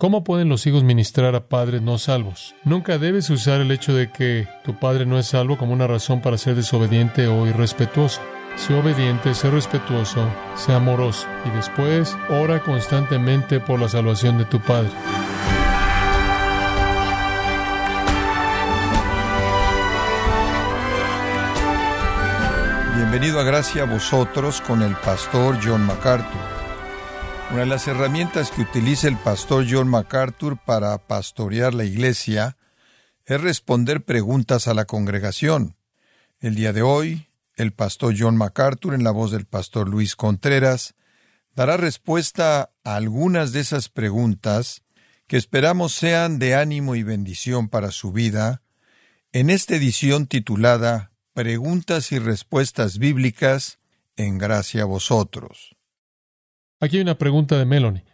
¿Cómo 0.00 0.24
pueden 0.24 0.48
los 0.48 0.66
hijos 0.66 0.82
ministrar 0.82 1.34
a 1.34 1.46
padres 1.46 1.82
no 1.82 1.98
salvos? 1.98 2.54
Nunca 2.64 2.96
debes 2.96 3.28
usar 3.28 3.60
el 3.60 3.70
hecho 3.70 3.92
de 3.92 4.10
que 4.10 4.48
tu 4.64 4.74
padre 4.78 5.04
no 5.04 5.18
es 5.18 5.26
salvo 5.26 5.58
como 5.58 5.74
una 5.74 5.86
razón 5.86 6.22
para 6.22 6.38
ser 6.38 6.54
desobediente 6.54 7.26
o 7.26 7.46
irrespetuoso. 7.46 8.22
Sé 8.56 8.72
obediente, 8.72 9.34
sé 9.34 9.50
respetuoso, 9.50 10.26
sé 10.56 10.72
amoroso 10.72 11.26
y 11.44 11.54
después 11.54 12.16
ora 12.30 12.62
constantemente 12.62 13.60
por 13.60 13.78
la 13.78 13.90
salvación 13.90 14.38
de 14.38 14.46
tu 14.46 14.58
padre. 14.58 14.88
Bienvenido 22.96 23.38
a 23.38 23.42
Gracia 23.42 23.82
a 23.82 23.84
vosotros 23.84 24.62
con 24.62 24.80
el 24.80 24.94
pastor 24.94 25.58
John 25.62 25.84
MacArthur. 25.84 26.59
Una 27.52 27.62
de 27.62 27.66
las 27.66 27.88
herramientas 27.88 28.52
que 28.52 28.62
utiliza 28.62 29.08
el 29.08 29.16
pastor 29.16 29.66
John 29.68 29.88
MacArthur 29.88 30.56
para 30.56 30.96
pastorear 30.98 31.74
la 31.74 31.84
iglesia 31.84 32.56
es 33.24 33.40
responder 33.40 34.04
preguntas 34.04 34.68
a 34.68 34.74
la 34.74 34.84
congregación. 34.84 35.74
El 36.38 36.54
día 36.54 36.72
de 36.72 36.82
hoy, 36.82 37.26
el 37.56 37.72
pastor 37.72 38.14
John 38.16 38.36
MacArthur, 38.36 38.94
en 38.94 39.02
la 39.02 39.10
voz 39.10 39.32
del 39.32 39.46
pastor 39.46 39.88
Luis 39.88 40.14
Contreras, 40.14 40.94
dará 41.56 41.76
respuesta 41.76 42.70
a 42.84 42.94
algunas 42.94 43.50
de 43.50 43.60
esas 43.60 43.88
preguntas 43.88 44.84
que 45.26 45.36
esperamos 45.36 45.92
sean 45.92 46.38
de 46.38 46.54
ánimo 46.54 46.94
y 46.94 47.02
bendición 47.02 47.68
para 47.68 47.90
su 47.90 48.12
vida 48.12 48.62
en 49.32 49.50
esta 49.50 49.74
edición 49.74 50.28
titulada 50.28 51.10
Preguntas 51.32 52.12
y 52.12 52.20
Respuestas 52.20 52.98
Bíblicas 52.98 53.80
en 54.14 54.38
gracia 54.38 54.82
a 54.82 54.86
vosotros. 54.86 55.79
Aquí 56.80 56.96
hay 56.96 57.02
una 57.02 57.18
pregunta 57.18 57.58
de 57.58 57.66
Melanie. 57.66 58.04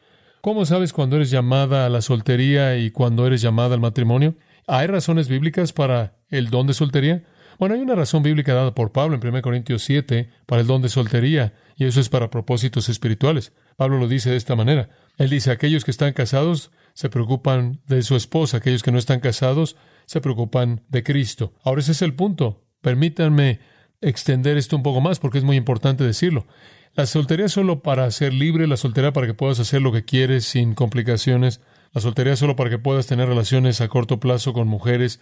¿Cómo 0.41 0.67
sabes 0.67 0.93
cuando 0.93 1.15
eres 1.15 1.31
llamada 1.31 1.87
a 1.87 1.89
la 1.89 2.03
soltería 2.03 2.77
y 2.77 2.91
cuando 2.91 3.25
eres 3.25 3.41
llamada 3.41 3.75
al 3.75 3.81
matrimonio? 3.81 4.35
¿Hay 4.67 4.89
razones 4.89 5.29
bíblicas 5.29 5.73
para 5.73 6.17
el 6.31 6.51
don 6.51 6.67
de 6.67 6.75
soltería? 6.75 7.23
Bueno, 7.61 7.77
hay 7.77 7.81
una 7.81 7.95
razón 7.95 8.25
bíblica 8.25 8.55
dada 8.55 8.75
por 8.75 8.91
Pablo 8.91 9.15
en 9.17 9.25
1 9.25 9.41
Corintios 9.41 9.83
7 9.85 10.31
para 10.47 10.61
el 10.61 10.67
don 10.67 10.83
de 10.83 10.89
soltería, 10.89 11.55
y 11.77 11.85
eso 11.85 12.01
es 12.01 12.09
para 12.09 12.29
propósitos 12.29 12.89
espirituales. 12.89 13.53
Pablo 13.77 13.99
lo 13.99 14.09
dice 14.09 14.31
de 14.31 14.37
esta 14.37 14.57
manera. 14.57 14.91
Él 15.17 15.31
dice, 15.31 15.53
aquellos 15.53 15.85
que 15.85 15.93
están 15.93 16.13
casados 16.13 16.73
se 16.93 17.09
preocupan 17.09 17.81
de 17.87 18.03
su 18.03 18.17
esposa, 18.17 18.57
aquellos 18.57 18.83
que 18.83 18.91
no 18.91 18.99
están 18.99 19.21
casados 19.21 19.77
se 20.07 20.21
preocupan 20.21 20.83
de 20.89 21.05
Cristo. 21.05 21.55
Ahora 21.63 21.83
ese 21.83 21.93
es 21.93 22.03
el 22.03 22.15
punto. 22.15 22.65
Permítanme 22.81 23.61
extender 24.01 24.57
esto 24.57 24.77
un 24.77 24.83
poco 24.83 25.01
más 25.01 25.19
porque 25.19 25.39
es 25.39 25.45
muy 25.45 25.57
importante 25.57 26.05
decirlo. 26.05 26.47
La 26.95 27.07
soltería 27.07 27.47
es 27.47 27.53
solo 27.53 27.83
para 27.83 28.11
ser 28.11 28.33
libre, 28.33 28.67
la 28.67 28.77
soltería 28.77 29.13
para 29.13 29.27
que 29.27 29.35
puedas 29.35 29.61
hacer 29.61 29.83
lo 29.83 29.93
que 29.93 30.05
quieres 30.05 30.47
sin 30.47 30.75
complicaciones, 30.75 31.61
la 31.93 32.01
soltería 32.01 32.35
es 32.35 32.39
solo 32.39 32.57
para 32.57 32.69
que 32.71 32.79
puedas 32.79 33.07
tener 33.07 33.27
relaciones 33.29 33.81
a 33.81 33.89
corto 33.89 34.21
plazo 34.21 34.53
con 34.53 34.69
mujeres 34.69 35.21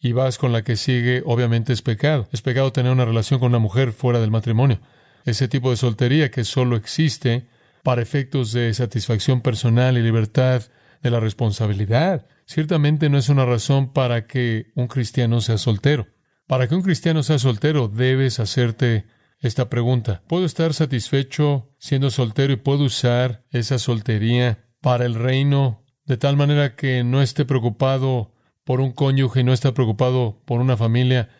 y 0.00 0.12
vas 0.12 0.38
con 0.38 0.52
la 0.52 0.62
que 0.62 0.76
sigue, 0.76 1.22
obviamente 1.26 1.72
es 1.72 1.82
pecado. 1.82 2.28
Es 2.32 2.42
pecado 2.42 2.72
tener 2.72 2.92
una 2.92 3.04
relación 3.04 3.40
con 3.40 3.48
una 3.48 3.58
mujer 3.58 3.92
fuera 3.92 4.20
del 4.20 4.30
matrimonio. 4.30 4.80
Ese 5.24 5.48
tipo 5.48 5.70
de 5.70 5.76
soltería 5.76 6.30
que 6.30 6.44
solo 6.44 6.76
existe 6.76 7.46
para 7.82 8.02
efectos 8.02 8.52
de 8.52 8.72
satisfacción 8.74 9.40
personal 9.40 9.98
y 9.98 10.02
libertad 10.02 10.62
de 11.02 11.10
la 11.10 11.18
responsabilidad, 11.18 12.26
ciertamente 12.46 13.08
no 13.08 13.18
es 13.18 13.28
una 13.28 13.44
razón 13.44 13.92
para 13.92 14.26
que 14.26 14.70
un 14.76 14.86
cristiano 14.86 15.40
sea 15.40 15.58
soltero. 15.58 16.06
Para 16.46 16.68
que 16.68 16.74
un 16.74 16.82
cristiano 16.82 17.22
sea 17.22 17.38
soltero, 17.38 17.88
debes 17.88 18.40
hacerte 18.40 19.06
esta 19.40 19.68
pregunta. 19.68 20.22
¿Puedo 20.28 20.44
estar 20.44 20.74
satisfecho 20.74 21.74
siendo 21.78 22.10
soltero 22.10 22.52
y 22.52 22.56
puedo 22.56 22.84
usar 22.84 23.44
esa 23.50 23.78
soltería 23.78 24.66
para 24.80 25.04
el 25.04 25.14
reino 25.14 25.84
de 26.04 26.16
tal 26.16 26.36
manera 26.36 26.74
que 26.76 27.04
no 27.04 27.22
esté 27.22 27.44
preocupado 27.44 28.34
por 28.64 28.80
un 28.80 28.92
cónyuge 28.92 29.42
no 29.42 29.52
esté 29.52 29.72
preocupado 29.72 30.40
por 30.44 30.60
una 30.60 30.76
familia? 30.76 31.30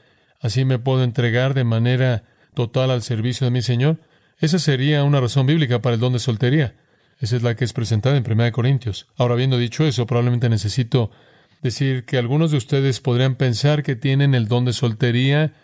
Así 0.41 0.65
me 0.65 0.79
puedo 0.79 1.05
entregar 1.05 1.55
de 1.55 1.65
manera 1.65 2.25
total 2.55 2.91
al 2.91 3.03
servicio 3.03 3.45
de 3.45 3.53
mi 3.53 3.63
Señor. 3.63 4.01
Esa 4.39 4.59
sería 4.59 5.05
una 5.05 5.21
razón 5.21 5.47
bíblica 5.47 5.81
para 5.81 5.95
el 5.95 6.01
don 6.01 6.13
de 6.13 6.19
soltería. 6.19 6.75
Esa 7.21 7.37
es 7.37 7.43
la 7.45 7.55
que 7.55 7.65
es 7.65 7.73
presentada 7.73 8.17
en 8.17 8.29
1 8.29 8.51
Corintios. 8.51 9.07
Ahora, 9.17 9.35
habiendo 9.35 9.57
dicho 9.57 9.87
eso, 9.87 10.07
probablemente 10.07 10.49
necesito 10.49 11.13
decir 11.63 12.05
que 12.05 12.19
algunos 12.19 12.51
de 12.51 12.59
ustedes 12.59 13.01
podrían 13.01 13.37
pensar 13.37 13.83
que 13.83 13.97
tienen 13.97 14.35
el 14.35 14.49
don 14.49 14.65
de 14.65 14.73
soltería 14.73 15.55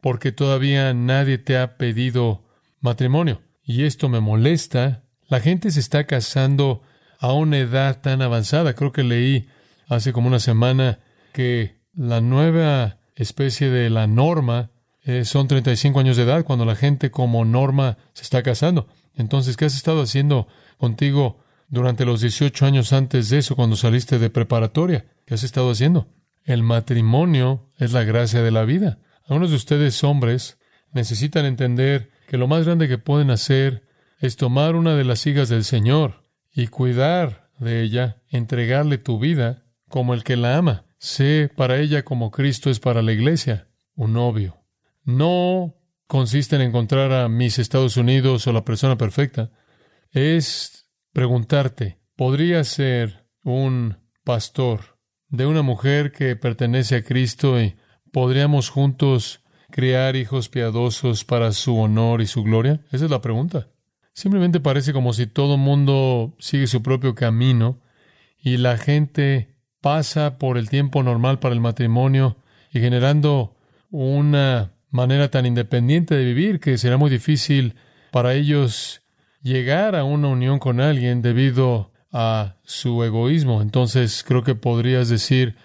porque 0.00 0.30
todavía 0.30 0.92
nadie 0.94 1.38
te 1.38 1.58
ha 1.58 1.76
pedido 1.78 2.44
matrimonio. 2.80 3.42
Y 3.64 3.84
esto 3.84 4.08
me 4.08 4.20
molesta. 4.20 5.02
La 5.26 5.40
gente 5.40 5.70
se 5.70 5.80
está 5.80 6.06
casando 6.06 6.82
a 7.18 7.32
una 7.32 7.58
edad 7.58 8.00
tan 8.00 8.22
avanzada. 8.22 8.74
Creo 8.74 8.92
que 8.92 9.02
leí 9.02 9.48
hace 9.88 10.12
como 10.12 10.28
una 10.28 10.38
semana 10.38 11.00
que 11.32 11.80
la 11.94 12.20
nueva 12.20 12.98
especie 13.16 13.70
de 13.70 13.90
la 13.90 14.06
norma 14.06 14.70
eh, 15.02 15.24
son 15.24 15.48
35 15.48 15.98
años 15.98 16.16
de 16.16 16.24
edad 16.24 16.44
cuando 16.44 16.64
la 16.64 16.76
gente 16.76 17.10
como 17.10 17.44
norma 17.44 17.96
se 18.12 18.22
está 18.22 18.42
casando. 18.42 18.88
Entonces, 19.14 19.56
¿qué 19.56 19.64
has 19.64 19.74
estado 19.74 20.02
haciendo 20.02 20.46
contigo 20.76 21.40
durante 21.68 22.04
los 22.04 22.20
18 22.20 22.66
años 22.66 22.92
antes 22.92 23.30
de 23.30 23.38
eso, 23.38 23.56
cuando 23.56 23.76
saliste 23.76 24.18
de 24.18 24.30
preparatoria? 24.30 25.06
¿Qué 25.26 25.34
has 25.34 25.42
estado 25.42 25.72
haciendo? 25.72 26.08
El 26.44 26.62
matrimonio 26.62 27.72
es 27.78 27.92
la 27.92 28.04
gracia 28.04 28.42
de 28.42 28.52
la 28.52 28.64
vida. 28.64 29.00
Algunos 29.24 29.50
de 29.50 29.56
ustedes, 29.56 30.04
hombres, 30.04 30.56
necesitan 30.92 31.44
entender 31.44 32.10
que 32.28 32.38
lo 32.38 32.46
más 32.46 32.64
grande 32.64 32.86
que 32.86 32.98
pueden 32.98 33.30
hacer 33.30 33.88
es 34.20 34.36
tomar 34.36 34.76
una 34.76 34.94
de 34.94 35.02
las 35.02 35.26
hijas 35.26 35.48
del 35.48 35.64
Señor 35.64 36.22
y 36.54 36.68
cuidar 36.68 37.50
de 37.58 37.82
ella, 37.82 38.22
entregarle 38.28 38.98
tu 38.98 39.18
vida 39.18 39.64
como 39.88 40.14
el 40.14 40.22
que 40.22 40.36
la 40.36 40.56
ama. 40.56 40.84
Sé 40.98 41.50
para 41.54 41.78
ella 41.78 42.04
como 42.04 42.30
Cristo 42.30 42.70
es 42.70 42.78
para 42.78 43.02
la 43.02 43.12
iglesia, 43.12 43.66
un 43.96 44.12
novio. 44.12 44.62
No 45.02 45.74
consiste 46.06 46.54
en 46.54 46.62
encontrar 46.62 47.10
a 47.10 47.28
mis 47.28 47.58
Estados 47.58 47.96
Unidos 47.96 48.46
o 48.46 48.52
la 48.52 48.64
persona 48.64 48.96
perfecta. 48.96 49.50
Es 50.12 50.88
preguntarte, 51.12 51.98
¿podría 52.14 52.62
ser 52.62 53.26
un 53.42 53.98
pastor 54.22 54.95
de 55.36 55.46
una 55.46 55.62
mujer 55.62 56.12
que 56.12 56.36
pertenece 56.36 56.96
a 56.96 57.02
Cristo 57.02 57.60
y 57.60 57.76
¿Podríamos 58.16 58.70
juntos 58.70 59.42
criar 59.70 60.16
hijos 60.16 60.48
piadosos 60.48 61.26
para 61.26 61.52
su 61.52 61.76
honor 61.76 62.22
y 62.22 62.26
su 62.26 62.42
gloria? 62.42 62.80
Esa 62.90 63.04
es 63.04 63.10
la 63.10 63.20
pregunta. 63.20 63.68
Simplemente 64.14 64.58
parece 64.58 64.94
como 64.94 65.12
si 65.12 65.26
todo 65.26 65.58
mundo 65.58 66.34
sigue 66.38 66.66
su 66.66 66.82
propio 66.82 67.14
camino 67.14 67.78
y 68.42 68.56
la 68.56 68.78
gente 68.78 69.54
pasa 69.82 70.38
por 70.38 70.56
el 70.56 70.70
tiempo 70.70 71.02
normal 71.02 71.40
para 71.40 71.54
el 71.54 71.60
matrimonio 71.60 72.38
y 72.72 72.80
generando 72.80 73.54
una 73.90 74.72
manera 74.88 75.30
tan 75.30 75.44
independiente 75.44 76.14
de 76.14 76.24
vivir 76.24 76.58
que 76.58 76.78
será 76.78 76.96
muy 76.96 77.10
difícil 77.10 77.74
para 78.12 78.32
ellos 78.32 79.02
llegar 79.42 79.94
a 79.94 80.04
una 80.04 80.28
unión 80.28 80.58
con 80.58 80.80
alguien 80.80 81.20
debido 81.20 81.92
a 82.18 82.56
su 82.64 83.04
egoísmo. 83.04 83.60
Entonces 83.60 84.24
creo 84.26 84.42
que 84.42 84.54
podrías 84.54 85.10
decir, 85.10 85.56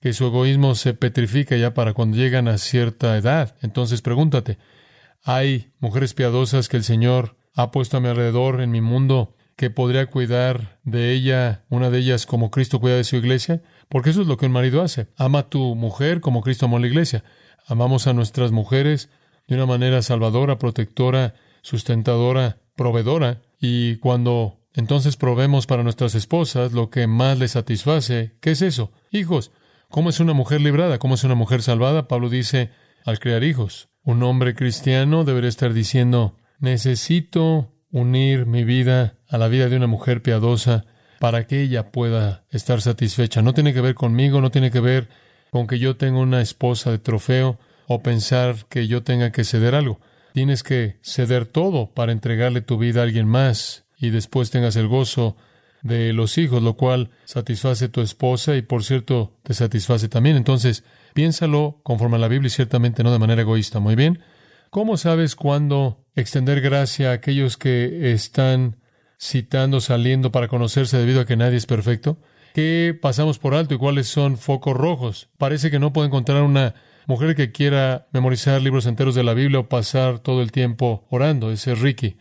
que 0.00 0.12
su 0.12 0.26
egoísmo 0.26 0.76
se 0.76 0.94
petrifica 0.94 1.56
ya 1.56 1.74
para 1.74 1.92
cuando 1.92 2.16
llegan 2.16 2.46
a 2.46 2.58
cierta 2.58 3.16
edad. 3.16 3.56
Entonces 3.60 4.02
pregúntate, 4.02 4.56
¿hay 5.24 5.72
mujeres 5.80 6.14
piadosas 6.14 6.68
que 6.68 6.76
el 6.76 6.84
Señor 6.84 7.36
ha 7.56 7.72
puesto 7.72 7.96
a 7.96 8.00
mi 8.00 8.06
alrededor 8.06 8.60
en 8.60 8.70
mi 8.70 8.80
mundo 8.80 9.34
que 9.56 9.68
podría 9.68 10.06
cuidar 10.06 10.78
de 10.84 11.12
ella, 11.12 11.64
una 11.70 11.90
de 11.90 11.98
ellas 11.98 12.24
como 12.24 12.52
Cristo 12.52 12.78
cuida 12.78 12.94
de 12.94 13.02
su 13.02 13.16
iglesia? 13.16 13.62
Porque 13.88 14.10
eso 14.10 14.22
es 14.22 14.28
lo 14.28 14.36
que 14.36 14.46
un 14.46 14.52
marido 14.52 14.80
hace. 14.80 15.08
Ama 15.16 15.40
a 15.40 15.48
tu 15.48 15.74
mujer 15.74 16.20
como 16.20 16.40
Cristo 16.40 16.66
amó 16.66 16.76
a 16.76 16.80
la 16.80 16.86
iglesia. 16.86 17.24
Amamos 17.66 18.06
a 18.06 18.12
nuestras 18.12 18.52
mujeres 18.52 19.10
de 19.48 19.56
una 19.56 19.66
manera 19.66 20.02
salvadora, 20.02 20.58
protectora, 20.58 21.34
sustentadora, 21.62 22.58
proveedora. 22.76 23.42
Y 23.58 23.96
cuando 23.96 24.60
entonces 24.76 25.16
probemos 25.16 25.66
para 25.66 25.82
nuestras 25.82 26.14
esposas 26.14 26.72
lo 26.72 26.90
que 26.90 27.06
más 27.06 27.38
les 27.38 27.52
satisface, 27.52 28.36
¿qué 28.40 28.52
es 28.52 28.62
eso? 28.62 28.92
Hijos, 29.10 29.50
¿Cómo 29.88 30.10
es 30.10 30.20
una 30.20 30.32
mujer 30.32 30.60
librada? 30.60 30.98
¿Cómo 30.98 31.14
es 31.14 31.24
una 31.24 31.34
mujer 31.34 31.62
salvada? 31.62 32.08
Pablo 32.08 32.28
dice, 32.28 32.70
al 33.04 33.18
crear 33.18 33.44
hijos. 33.44 33.88
Un 34.02 34.22
hombre 34.22 34.54
cristiano 34.54 35.24
debería 35.24 35.48
estar 35.48 35.72
diciendo, 35.72 36.36
necesito 36.58 37.72
unir 37.90 38.46
mi 38.46 38.64
vida 38.64 39.18
a 39.28 39.38
la 39.38 39.48
vida 39.48 39.68
de 39.68 39.76
una 39.76 39.86
mujer 39.86 40.22
piadosa 40.22 40.84
para 41.18 41.46
que 41.46 41.62
ella 41.62 41.92
pueda 41.92 42.44
estar 42.50 42.80
satisfecha. 42.82 43.42
No 43.42 43.54
tiene 43.54 43.72
que 43.72 43.80
ver 43.80 43.94
conmigo, 43.94 44.40
no 44.40 44.50
tiene 44.50 44.70
que 44.70 44.80
ver 44.80 45.08
con 45.50 45.66
que 45.66 45.78
yo 45.78 45.96
tenga 45.96 46.18
una 46.18 46.42
esposa 46.42 46.90
de 46.90 46.98
trofeo 46.98 47.58
o 47.86 48.02
pensar 48.02 48.66
que 48.68 48.88
yo 48.88 49.02
tenga 49.02 49.32
que 49.32 49.44
ceder 49.44 49.74
algo. 49.74 50.00
Tienes 50.34 50.62
que 50.62 50.98
ceder 51.00 51.46
todo 51.46 51.94
para 51.94 52.12
entregarle 52.12 52.60
tu 52.60 52.76
vida 52.76 53.00
a 53.00 53.04
alguien 53.04 53.26
más 53.26 53.85
y 53.98 54.10
después 54.10 54.50
tengas 54.50 54.76
el 54.76 54.88
gozo 54.88 55.36
de 55.82 56.12
los 56.12 56.36
hijos, 56.38 56.62
lo 56.62 56.76
cual 56.76 57.10
satisface 57.24 57.88
tu 57.88 58.00
esposa 58.00 58.56
y 58.56 58.62
por 58.62 58.84
cierto 58.84 59.34
te 59.42 59.54
satisface 59.54 60.08
también. 60.08 60.36
Entonces, 60.36 60.84
piénsalo 61.14 61.80
conforme 61.82 62.16
a 62.16 62.20
la 62.20 62.28
Biblia 62.28 62.48
y 62.48 62.50
ciertamente 62.50 63.02
no 63.02 63.12
de 63.12 63.18
manera 63.18 63.42
egoísta. 63.42 63.80
Muy 63.80 63.94
bien. 63.94 64.20
¿Cómo 64.70 64.96
sabes 64.96 65.36
cuándo 65.36 66.04
extender 66.14 66.60
gracia 66.60 67.10
a 67.10 67.14
aquellos 67.14 67.56
que 67.56 68.12
están 68.12 68.76
citando, 69.18 69.80
saliendo 69.80 70.32
para 70.32 70.48
conocerse 70.48 70.98
debido 70.98 71.20
a 71.20 71.26
que 71.26 71.36
nadie 71.36 71.56
es 71.56 71.66
perfecto? 71.66 72.18
¿Qué 72.52 72.98
pasamos 73.00 73.38
por 73.38 73.54
alto 73.54 73.74
y 73.74 73.78
cuáles 73.78 74.08
son 74.08 74.38
focos 74.38 74.76
rojos? 74.76 75.28
Parece 75.38 75.70
que 75.70 75.78
no 75.78 75.92
puedo 75.92 76.06
encontrar 76.06 76.42
una 76.42 76.74
mujer 77.06 77.36
que 77.36 77.52
quiera 77.52 78.08
memorizar 78.12 78.60
libros 78.60 78.86
enteros 78.86 79.14
de 79.14 79.22
la 79.22 79.34
Biblia 79.34 79.60
o 79.60 79.68
pasar 79.68 80.18
todo 80.18 80.42
el 80.42 80.52
tiempo 80.52 81.06
orando. 81.10 81.52
Ese 81.52 81.72
es 81.72 81.80
Ricky. 81.80 82.16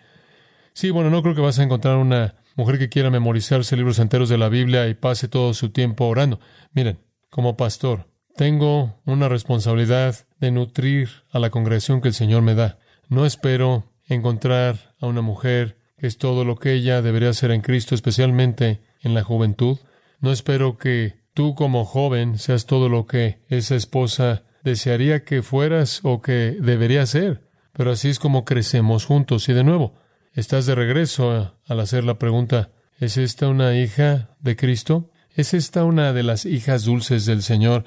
Sí, 0.75 0.89
bueno, 0.89 1.09
no 1.09 1.23
creo 1.23 1.33
que 1.33 1.41
vas 1.41 1.57
a 1.57 1.63
encontrar 1.63 1.95
una 1.95 2.35
mujer 2.57 2.77
que 2.77 2.89
quiera 2.89 3.09
memorizarse 3.09 3.77
libros 3.77 3.97
enteros 3.97 4.27
de 4.27 4.37
la 4.37 4.49
Biblia 4.49 4.89
y 4.89 4.93
pase 4.93 5.29
todo 5.29 5.53
su 5.53 5.69
tiempo 5.69 6.05
orando. 6.05 6.41
Miren, 6.73 6.99
como 7.29 7.55
pastor, 7.55 8.09
tengo 8.35 8.99
una 9.05 9.29
responsabilidad 9.29 10.27
de 10.41 10.51
nutrir 10.51 11.09
a 11.31 11.39
la 11.39 11.49
congregación 11.49 12.01
que 12.01 12.09
el 12.09 12.13
Señor 12.13 12.41
me 12.41 12.55
da. 12.55 12.77
No 13.07 13.25
espero 13.25 13.93
encontrar 14.09 14.93
a 14.99 15.07
una 15.07 15.21
mujer 15.21 15.77
que 15.97 16.07
es 16.07 16.17
todo 16.17 16.43
lo 16.43 16.57
que 16.57 16.73
ella 16.73 17.01
debería 17.01 17.31
ser 17.31 17.51
en 17.51 17.61
Cristo, 17.61 17.95
especialmente 17.95 18.81
en 18.99 19.13
la 19.13 19.23
juventud. 19.23 19.77
No 20.19 20.33
espero 20.33 20.77
que 20.77 21.21
tú 21.33 21.55
como 21.55 21.85
joven 21.85 22.37
seas 22.37 22.65
todo 22.65 22.89
lo 22.89 23.05
que 23.05 23.39
esa 23.47 23.75
esposa 23.75 24.43
desearía 24.65 25.23
que 25.23 25.41
fueras 25.41 26.01
o 26.03 26.21
que 26.21 26.57
debería 26.59 27.05
ser. 27.05 27.47
Pero 27.71 27.91
así 27.91 28.09
es 28.09 28.19
como 28.19 28.43
crecemos 28.43 29.05
juntos. 29.05 29.47
Y 29.47 29.53
de 29.53 29.63
nuevo, 29.63 29.95
estás 30.35 30.65
de 30.65 30.75
regreso 30.75 31.53
al 31.65 31.79
hacer 31.79 32.03
la 32.03 32.19
pregunta, 32.19 32.69
¿es 32.99 33.17
esta 33.17 33.47
una 33.47 33.77
hija 33.77 34.35
de 34.39 34.55
Cristo? 34.55 35.09
¿Es 35.33 35.53
esta 35.53 35.83
una 35.85 36.13
de 36.13 36.23
las 36.23 36.45
hijas 36.45 36.83
dulces 36.83 37.25
del 37.25 37.41
Señor 37.41 37.85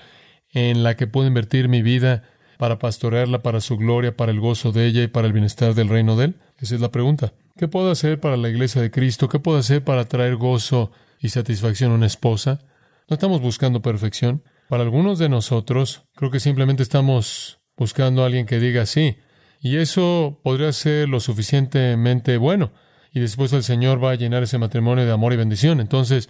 en 0.53 0.83
la 0.83 0.97
que 0.97 1.07
puedo 1.07 1.29
invertir 1.29 1.69
mi 1.69 1.83
vida 1.83 2.25
para 2.59 2.79
pastorearla 2.79 3.43
para 3.43 3.61
su 3.61 3.77
gloria, 3.77 4.17
para 4.17 4.33
el 4.33 4.41
gozo 4.41 4.73
de 4.73 4.87
ella 4.87 5.03
y 5.03 5.09
para 5.09 5.27
el 5.27 5.33
bienestar 5.33 5.75
del 5.75 5.89
reino 5.89 6.17
de 6.17 6.27
Él? 6.27 6.41
Esa 6.59 6.75
es 6.75 6.81
la 6.81 6.91
pregunta. 6.91 7.35
¿Qué 7.57 7.69
puedo 7.69 7.91
hacer 7.91 8.19
para 8.19 8.37
la 8.37 8.49
iglesia 8.49 8.81
de 8.81 8.91
Cristo? 8.91 9.29
¿Qué 9.29 9.39
puedo 9.39 9.59
hacer 9.59 9.85
para 9.85 10.07
traer 10.07 10.37
gozo 10.37 10.91
y 11.21 11.29
satisfacción 11.29 11.93
a 11.93 11.97
una 11.97 12.07
esposa? 12.07 12.61
No 13.09 13.15
estamos 13.15 13.41
buscando 13.41 13.83
perfección. 13.83 14.43
Para 14.69 14.83
algunos 14.83 15.19
de 15.19 15.29
nosotros, 15.29 16.05
creo 16.15 16.31
que 16.31 16.41
simplemente 16.41 16.83
estamos 16.83 17.61
buscando 17.77 18.23
a 18.23 18.27
alguien 18.27 18.47
que 18.47 18.59
diga 18.59 18.87
sí. 18.87 19.19
Y 19.61 19.77
eso 19.77 20.41
podría 20.43 20.73
ser 20.73 21.09
lo 21.09 21.21
suficientemente 21.21 22.37
bueno. 22.37 22.73
Y 23.13 23.21
después 23.21 23.53
el 23.53 23.63
Señor 23.63 24.03
va 24.03 24.13
a 24.13 24.17
llenar 24.17 24.43
ese 24.43 24.59
matrimonio 24.59 25.05
de 25.05 25.13
amor 25.13 25.33
y 25.33 25.37
bendición. 25.37 25.81
Entonces, 25.81 26.29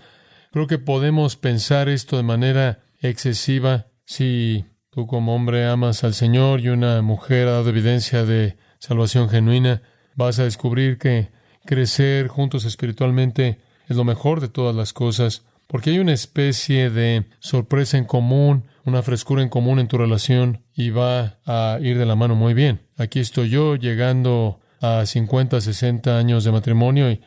creo 0.52 0.66
que 0.66 0.78
podemos 0.78 1.36
pensar 1.36 1.88
esto 1.88 2.16
de 2.16 2.22
manera 2.22 2.80
excesiva 3.00 3.88
si 4.04 4.64
tú 4.90 5.06
como 5.06 5.34
hombre 5.34 5.66
amas 5.66 6.04
al 6.04 6.14
Señor 6.14 6.60
y 6.60 6.68
una 6.68 7.02
mujer 7.02 7.48
ha 7.48 7.52
dado 7.52 7.68
evidencia 7.68 8.24
de 8.24 8.56
salvación 8.78 9.28
genuina 9.28 9.82
vas 10.18 10.38
a 10.40 10.44
descubrir 10.44 10.98
que 10.98 11.30
crecer 11.64 12.28
juntos 12.28 12.64
espiritualmente 12.64 13.60
es 13.86 13.96
lo 13.96 14.04
mejor 14.04 14.40
de 14.40 14.48
todas 14.48 14.74
las 14.74 14.92
cosas, 14.92 15.44
porque 15.68 15.90
hay 15.90 15.98
una 15.98 16.14
especie 16.14 16.90
de 16.90 17.26
sorpresa 17.40 17.98
en 17.98 18.06
común, 18.06 18.64
una 18.84 19.02
frescura 19.02 19.42
en 19.42 19.50
común 19.50 19.78
en 19.78 19.86
tu 19.86 19.98
relación 19.98 20.64
y 20.74 20.90
va 20.90 21.38
a 21.44 21.78
ir 21.80 21.98
de 21.98 22.06
la 22.06 22.16
mano 22.16 22.34
muy 22.34 22.54
bien. 22.54 22.80
Aquí 22.96 23.20
estoy 23.20 23.50
yo 23.50 23.76
llegando 23.76 24.60
a 24.80 25.04
50, 25.04 25.60
60 25.60 26.16
años 26.16 26.44
de 26.44 26.52
matrimonio 26.52 27.10
y 27.10 27.20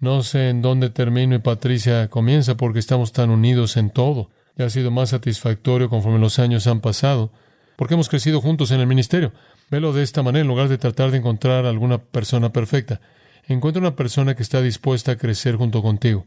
no 0.00 0.22
sé 0.22 0.50
en 0.50 0.60
dónde 0.60 0.90
termino 0.90 1.34
y 1.34 1.38
Patricia 1.38 2.08
comienza 2.08 2.58
porque 2.58 2.80
estamos 2.80 3.12
tan 3.12 3.30
unidos 3.30 3.78
en 3.78 3.88
todo. 3.88 4.30
Y 4.58 4.62
ha 4.62 4.68
sido 4.68 4.90
más 4.90 5.10
satisfactorio 5.10 5.88
conforme 5.88 6.18
los 6.18 6.38
años 6.38 6.66
han 6.66 6.80
pasado, 6.80 7.32
porque 7.76 7.94
hemos 7.94 8.10
crecido 8.10 8.42
juntos 8.42 8.70
en 8.72 8.80
el 8.80 8.86
ministerio. 8.86 9.32
Velo 9.70 9.94
de 9.94 10.02
esta 10.02 10.22
manera 10.22 10.42
en 10.42 10.48
lugar 10.48 10.68
de 10.68 10.76
tratar 10.76 11.10
de 11.10 11.18
encontrar 11.18 11.64
alguna 11.64 11.98
persona 11.98 12.52
perfecta. 12.52 13.00
Encuentra 13.48 13.80
una 13.80 13.96
persona 13.96 14.34
que 14.34 14.42
está 14.42 14.60
dispuesta 14.60 15.12
a 15.12 15.16
crecer 15.16 15.56
junto 15.56 15.82
contigo. 15.82 16.26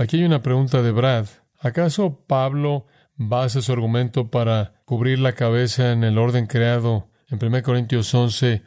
Aquí 0.00 0.16
hay 0.16 0.24
una 0.24 0.40
pregunta 0.40 0.80
de 0.80 0.92
Brad. 0.92 1.26
¿Acaso 1.58 2.24
Pablo 2.26 2.86
basa 3.16 3.60
su 3.60 3.70
argumento 3.70 4.30
para 4.30 4.72
cubrir 4.86 5.18
la 5.18 5.34
cabeza 5.34 5.92
en 5.92 6.04
el 6.04 6.16
orden 6.16 6.46
creado 6.46 7.10
en 7.28 7.38
1 7.44 7.62
Corintios 7.62 8.14
11? 8.14 8.62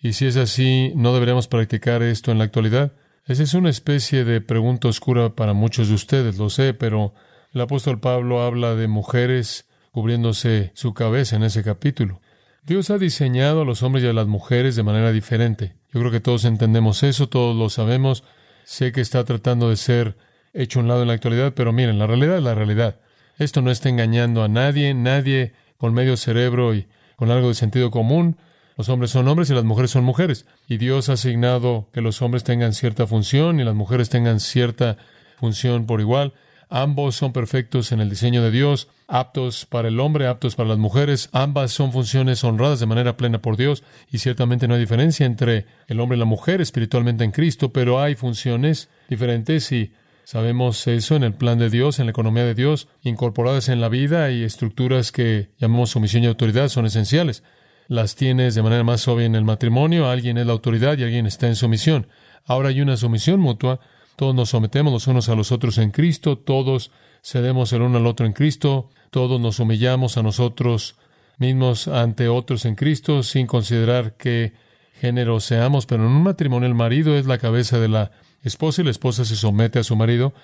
Y 0.00 0.14
si 0.14 0.24
es 0.24 0.38
así, 0.38 0.92
¿no 0.96 1.12
deberíamos 1.12 1.46
practicar 1.46 2.02
esto 2.02 2.32
en 2.32 2.38
la 2.38 2.44
actualidad? 2.44 2.92
Esa 3.26 3.42
es 3.42 3.52
una 3.52 3.68
especie 3.68 4.24
de 4.24 4.40
pregunta 4.40 4.88
oscura 4.88 5.34
para 5.34 5.52
muchos 5.52 5.88
de 5.88 5.94
ustedes, 5.94 6.38
lo 6.38 6.48
sé, 6.48 6.72
pero 6.72 7.12
el 7.52 7.60
apóstol 7.60 8.00
Pablo 8.00 8.40
habla 8.40 8.74
de 8.74 8.88
mujeres 8.88 9.68
cubriéndose 9.92 10.72
su 10.72 10.94
cabeza 10.94 11.36
en 11.36 11.42
ese 11.42 11.62
capítulo. 11.62 12.22
Dios 12.62 12.88
ha 12.88 12.96
diseñado 12.96 13.60
a 13.60 13.66
los 13.66 13.82
hombres 13.82 14.04
y 14.04 14.08
a 14.08 14.14
las 14.14 14.26
mujeres 14.26 14.74
de 14.74 14.84
manera 14.84 15.12
diferente. 15.12 15.76
Yo 15.92 16.00
creo 16.00 16.10
que 16.10 16.20
todos 16.20 16.46
entendemos 16.46 17.02
eso, 17.02 17.28
todos 17.28 17.54
lo 17.54 17.68
sabemos. 17.68 18.24
Sé 18.64 18.90
que 18.90 19.02
está 19.02 19.24
tratando 19.24 19.68
de 19.68 19.76
ser 19.76 20.16
hecho 20.52 20.80
un 20.80 20.88
lado 20.88 21.02
en 21.02 21.08
la 21.08 21.14
actualidad, 21.14 21.52
pero 21.54 21.72
miren, 21.72 21.98
la 21.98 22.06
realidad 22.06 22.38
es 22.38 22.42
la 22.42 22.54
realidad. 22.54 22.96
Esto 23.38 23.62
no 23.62 23.70
está 23.70 23.88
engañando 23.88 24.42
a 24.42 24.48
nadie, 24.48 24.94
nadie 24.94 25.52
con 25.76 25.94
medio 25.94 26.16
cerebro 26.16 26.74
y 26.74 26.88
con 27.16 27.30
algo 27.30 27.48
de 27.48 27.54
sentido 27.54 27.90
común. 27.90 28.36
Los 28.76 28.88
hombres 28.88 29.10
son 29.10 29.26
hombres 29.28 29.50
y 29.50 29.54
las 29.54 29.64
mujeres 29.64 29.90
son 29.90 30.04
mujeres. 30.04 30.46
Y 30.68 30.76
Dios 30.76 31.08
ha 31.08 31.14
asignado 31.14 31.88
que 31.92 32.00
los 32.00 32.22
hombres 32.22 32.44
tengan 32.44 32.72
cierta 32.72 33.06
función 33.06 33.60
y 33.60 33.64
las 33.64 33.74
mujeres 33.74 34.08
tengan 34.08 34.40
cierta 34.40 34.96
función 35.38 35.86
por 35.86 36.00
igual. 36.00 36.32
Ambos 36.70 37.16
son 37.16 37.32
perfectos 37.32 37.92
en 37.92 38.00
el 38.00 38.10
diseño 38.10 38.42
de 38.42 38.50
Dios, 38.50 38.88
aptos 39.06 39.64
para 39.64 39.88
el 39.88 39.98
hombre, 40.00 40.26
aptos 40.26 40.54
para 40.54 40.68
las 40.68 40.78
mujeres. 40.78 41.30
Ambas 41.32 41.72
son 41.72 41.92
funciones 41.92 42.44
honradas 42.44 42.78
de 42.78 42.86
manera 42.86 43.16
plena 43.16 43.40
por 43.40 43.56
Dios 43.56 43.82
y 44.10 44.18
ciertamente 44.18 44.68
no 44.68 44.74
hay 44.74 44.80
diferencia 44.80 45.24
entre 45.24 45.66
el 45.86 45.98
hombre 45.98 46.16
y 46.16 46.18
la 46.18 46.26
mujer 46.26 46.60
espiritualmente 46.60 47.24
en 47.24 47.30
Cristo, 47.30 47.72
pero 47.72 48.00
hay 48.00 48.16
funciones 48.16 48.90
diferentes 49.08 49.72
y 49.72 49.92
sabemos 50.28 50.86
eso 50.86 51.16
en 51.16 51.22
el 51.22 51.32
plan 51.32 51.58
de 51.58 51.70
Dios, 51.70 51.98
en 51.98 52.04
la 52.04 52.10
economía 52.10 52.44
de 52.44 52.54
Dios, 52.54 52.86
incorporadas 53.00 53.70
en 53.70 53.80
la 53.80 53.88
vida 53.88 54.30
y 54.30 54.42
estructuras 54.42 55.10
que 55.10 55.52
llamamos 55.56 55.88
sumisión 55.88 56.22
y 56.22 56.26
autoridad 56.26 56.68
son 56.68 56.84
esenciales. 56.84 57.42
Las 57.86 58.14
tienes 58.14 58.54
de 58.54 58.62
manera 58.62 58.84
más 58.84 59.08
obvia 59.08 59.24
en 59.24 59.34
el 59.34 59.44
matrimonio, 59.44 60.10
alguien 60.10 60.36
es 60.36 60.44
la 60.44 60.52
autoridad 60.52 60.98
y 60.98 61.04
alguien 61.04 61.24
está 61.24 61.46
en 61.46 61.56
sumisión. 61.56 62.08
Ahora 62.44 62.68
hay 62.68 62.82
una 62.82 62.98
sumisión 62.98 63.40
mutua 63.40 63.80
todos 64.16 64.34
nos 64.34 64.50
sometemos 64.50 64.92
los 64.92 65.06
unos 65.06 65.30
a 65.30 65.34
los 65.34 65.50
otros 65.50 65.78
en 65.78 65.92
Cristo, 65.92 66.36
todos 66.36 66.90
cedemos 67.22 67.72
el 67.72 67.80
uno 67.80 67.96
al 67.96 68.06
otro 68.06 68.26
en 68.26 68.34
Cristo, 68.34 68.90
todos 69.10 69.40
nos 69.40 69.60
humillamos 69.60 70.18
a 70.18 70.22
nosotros 70.22 70.96
mismos 71.38 71.88
ante 71.88 72.28
otros 72.28 72.66
en 72.66 72.74
Cristo, 72.74 73.22
sin 73.22 73.46
considerar 73.46 74.16
qué 74.18 74.52
género 75.00 75.40
seamos, 75.40 75.86
pero 75.86 76.04
en 76.04 76.10
un 76.10 76.22
matrimonio 76.22 76.66
el 76.66 76.74
marido 76.74 77.16
es 77.16 77.24
la 77.24 77.38
cabeza 77.38 77.78
de 77.78 77.88
la 77.88 78.10
esposa 78.42 78.82
y 78.82 78.84
la 78.84 78.90
esposa 78.90 79.24
se 79.24 79.36
somete 79.36 79.78
a 79.78 79.84
su 79.84 79.96
marido, 79.96 80.34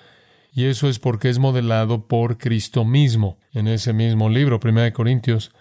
y 0.53 0.67
eso 0.67 0.89
es 0.89 0.99
porque 0.99 1.29
es 1.29 1.39
modelado 1.39 2.07
por 2.07 2.39
Cristo 2.39 2.85
mismo. 2.85 3.39
En 3.53 3.67
ese 3.67 3.93
mismo 3.93 4.29
libro, 4.29 4.61
1 4.63 4.93
Corintios, 4.93 5.53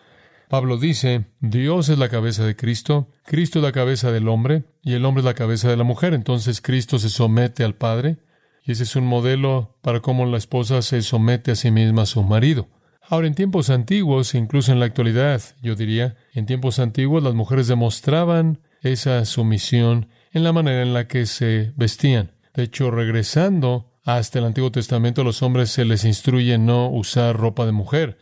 Pablo 0.49 0.77
dice, 0.77 1.25
Dios 1.39 1.89
es 1.89 1.97
la 1.97 2.09
cabeza 2.09 2.45
de 2.45 2.55
Cristo, 2.55 3.07
Cristo 3.25 3.57
es 3.57 3.63
la 3.63 3.71
cabeza 3.71 4.11
del 4.11 4.27
hombre 4.27 4.65
y 4.83 4.93
el 4.93 5.03
hombre 5.03 5.21
es 5.21 5.25
la 5.25 5.33
cabeza 5.33 5.67
de 5.67 5.77
la 5.77 5.83
mujer. 5.83 6.13
Entonces 6.13 6.61
Cristo 6.61 6.99
se 6.99 7.09
somete 7.09 7.63
al 7.63 7.73
Padre 7.73 8.17
y 8.63 8.73
ese 8.73 8.83
es 8.83 8.95
un 8.95 9.05
modelo 9.05 9.75
para 9.81 10.01
cómo 10.01 10.27
la 10.27 10.37
esposa 10.37 10.83
se 10.83 11.01
somete 11.01 11.49
a 11.49 11.55
sí 11.55 11.71
misma 11.71 12.03
a 12.03 12.05
su 12.05 12.21
marido. 12.21 12.67
Ahora, 13.01 13.27
en 13.27 13.35
tiempos 13.35 13.69
antiguos, 13.69 14.35
incluso 14.35 14.71
en 14.71 14.79
la 14.79 14.85
actualidad, 14.85 15.41
yo 15.61 15.75
diría, 15.75 16.15
en 16.33 16.45
tiempos 16.45 16.79
antiguos 16.79 17.23
las 17.23 17.33
mujeres 17.33 17.67
demostraban 17.67 18.59
esa 18.81 19.25
sumisión 19.25 20.07
en 20.33 20.43
la 20.43 20.51
manera 20.51 20.81
en 20.81 20.93
la 20.93 21.07
que 21.07 21.25
se 21.25 21.71
vestían. 21.75 22.31
De 22.53 22.63
hecho, 22.63 22.91
regresando 22.91 23.91
hasta 24.03 24.39
el 24.39 24.45
Antiguo 24.45 24.71
Testamento, 24.71 25.21
a 25.21 25.23
los 25.23 25.41
hombres 25.43 25.71
se 25.71 25.85
les 25.85 26.03
instruye 26.03 26.57
no 26.57 26.89
usar 26.89 27.37
ropa 27.37 27.65
de 27.65 27.71
mujer 27.71 28.17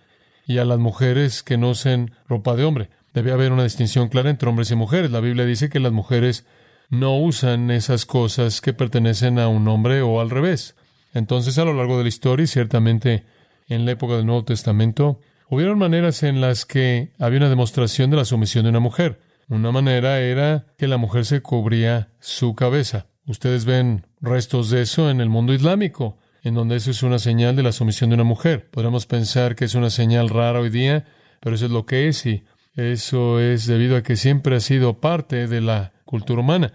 y 0.46 0.58
a 0.58 0.66
las 0.66 0.80
mujeres 0.80 1.44
que 1.44 1.58
no 1.58 1.70
usen 1.70 2.12
ropa 2.28 2.56
de 2.56 2.66
hombre. 2.66 2.90
Debe 3.14 3.32
haber 3.32 3.52
una 3.52 3.64
distinción 3.64 4.10
clara 4.10 4.30
entre 4.30 4.50
hombres 4.50 4.72
y 4.72 4.76
mujeres. 4.76 5.12
La 5.12 5.20
Biblia 5.20 5.46
dice 5.46 5.70
que 5.70 5.80
las 5.80 5.92
mujeres 5.92 6.46
no 6.90 7.18
usan 7.18 7.72
esas 7.72 8.06
cosas 8.06 8.62
que 8.62 8.74
pertenecen 8.74 9.40
a 9.40 9.48
un 9.48 9.68
hombre 9.68 10.02
o 10.02 10.20
al 10.22 10.30
revés. 10.30 10.76
Entonces, 11.14 11.58
a 11.58 11.66
lo 11.66 11.74
largo 11.74 11.98
de 11.98 12.04
la 12.04 12.10
historia, 12.10 12.44
y 12.44 12.48
ciertamente 12.48 13.24
en 13.68 13.86
la 13.86 13.92
época 13.92 14.16
del 14.16 14.26
Nuevo 14.26 14.46
Testamento, 14.46 15.20
hubieron 15.50 15.78
maneras 15.78 16.24
en 16.24 16.42
las 16.42 16.66
que 16.66 17.12
había 17.20 17.40
una 17.40 17.50
demostración 17.50 18.10
de 18.10 18.18
la 18.18 18.26
sumisión 18.26 18.64
de 18.64 18.70
una 18.70 18.80
mujer. 18.80 19.20
Una 19.52 19.74
manera 19.74 20.22
era 20.22 20.66
que 20.78 20.88
la 20.88 20.96
mujer 20.96 21.26
se 21.26 21.42
cubría 21.42 22.08
su 22.22 22.56
cabeza. 22.56 23.08
Ustedes 23.28 23.66
ven 23.66 24.08
restos 24.22 24.70
de 24.70 24.82
eso 24.82 25.10
en 25.10 25.20
el 25.20 25.28
mundo 25.28 25.54
islámico 25.54 26.18
en 26.42 26.54
donde 26.54 26.78
eso 26.78 26.92
es 26.92 27.04
una 27.04 27.20
señal 27.20 27.58
de 27.58 27.64
la 27.64 27.74
sumisión 27.74 28.10
de 28.10 28.14
una 28.14 28.24
mujer. 28.24 28.70
Podemos 28.72 29.08
pensar 29.08 29.58
que 29.58 29.66
es 29.66 29.76
una 29.76 29.90
señal 29.90 30.30
rara 30.30 30.62
hoy 30.62 30.70
día, 30.70 31.04
pero 31.42 31.58
eso 31.58 31.66
es 31.66 31.72
lo 31.72 31.86
que 31.86 32.08
es 32.08 32.26
y 32.26 32.46
eso 32.78 33.42
es 33.42 33.68
debido 33.68 33.98
a 33.98 34.04
que 34.04 34.16
siempre 34.16 34.56
ha 34.56 34.62
sido 34.62 35.02
parte 35.02 35.48
de 35.48 35.60
la 35.60 35.92
cultura 36.06 36.40
humana. 36.40 36.72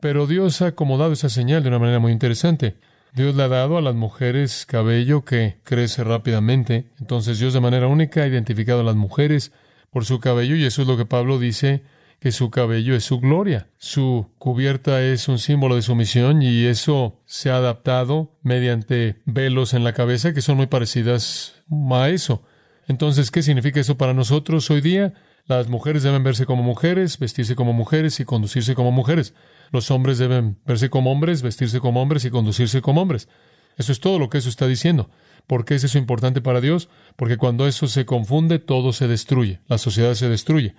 Pero 0.00 0.26
Dios 0.26 0.62
ha 0.62 0.68
acomodado 0.68 1.12
esa 1.12 1.28
señal 1.28 1.62
de 1.62 1.68
una 1.68 1.78
manera 1.78 1.98
muy 1.98 2.10
interesante. 2.10 2.76
Dios 3.12 3.34
le 3.34 3.42
ha 3.42 3.48
dado 3.48 3.76
a 3.76 3.82
las 3.82 3.94
mujeres 3.94 4.64
cabello 4.64 5.26
que 5.26 5.58
crece 5.62 6.02
rápidamente. 6.04 6.86
Entonces 6.98 7.38
Dios 7.38 7.52
de 7.52 7.60
manera 7.60 7.86
única 7.86 8.22
ha 8.22 8.26
identificado 8.26 8.80
a 8.80 8.84
las 8.84 8.96
mujeres 8.96 9.52
por 9.90 10.06
su 10.06 10.20
cabello 10.20 10.56
y 10.56 10.64
eso 10.64 10.80
es 10.80 10.88
lo 10.88 10.96
que 10.96 11.04
Pablo 11.04 11.38
dice 11.38 11.82
que 12.20 12.32
su 12.32 12.50
cabello 12.50 12.94
es 12.94 13.04
su 13.04 13.20
gloria. 13.20 13.68
Su 13.78 14.30
cubierta 14.38 15.02
es 15.02 15.28
un 15.28 15.38
símbolo 15.38 15.76
de 15.76 15.82
sumisión 15.82 16.42
y 16.42 16.64
eso 16.64 17.20
se 17.26 17.50
ha 17.50 17.56
adaptado 17.56 18.32
mediante 18.42 19.22
velos 19.26 19.74
en 19.74 19.84
la 19.84 19.92
cabeza 19.92 20.32
que 20.32 20.40
son 20.40 20.56
muy 20.56 20.66
parecidas 20.66 21.62
a 21.90 22.08
eso. 22.08 22.42
Entonces, 22.88 23.30
¿qué 23.30 23.42
significa 23.42 23.80
eso 23.80 23.96
para 23.96 24.14
nosotros 24.14 24.70
hoy 24.70 24.80
día? 24.80 25.14
Las 25.46 25.68
mujeres 25.68 26.02
deben 26.02 26.22
verse 26.22 26.46
como 26.46 26.62
mujeres, 26.62 27.18
vestirse 27.18 27.54
como 27.54 27.72
mujeres 27.72 28.18
y 28.20 28.24
conducirse 28.24 28.74
como 28.74 28.92
mujeres. 28.92 29.34
Los 29.70 29.90
hombres 29.90 30.18
deben 30.18 30.58
verse 30.64 30.88
como 30.88 31.12
hombres, 31.12 31.42
vestirse 31.42 31.80
como 31.80 32.00
hombres 32.00 32.24
y 32.24 32.30
conducirse 32.30 32.80
como 32.80 33.02
hombres. 33.02 33.28
Eso 33.76 33.92
es 33.92 34.00
todo 34.00 34.18
lo 34.18 34.30
que 34.30 34.38
eso 34.38 34.48
está 34.48 34.66
diciendo. 34.66 35.10
¿Por 35.46 35.64
qué 35.64 35.74
es 35.74 35.84
eso 35.84 35.98
importante 35.98 36.40
para 36.40 36.60
Dios? 36.60 36.88
Porque 37.16 37.36
cuando 37.36 37.66
eso 37.66 37.86
se 37.88 38.06
confunde, 38.06 38.58
todo 38.58 38.92
se 38.92 39.08
destruye. 39.08 39.60
La 39.66 39.76
sociedad 39.76 40.14
se 40.14 40.28
destruye. 40.28 40.74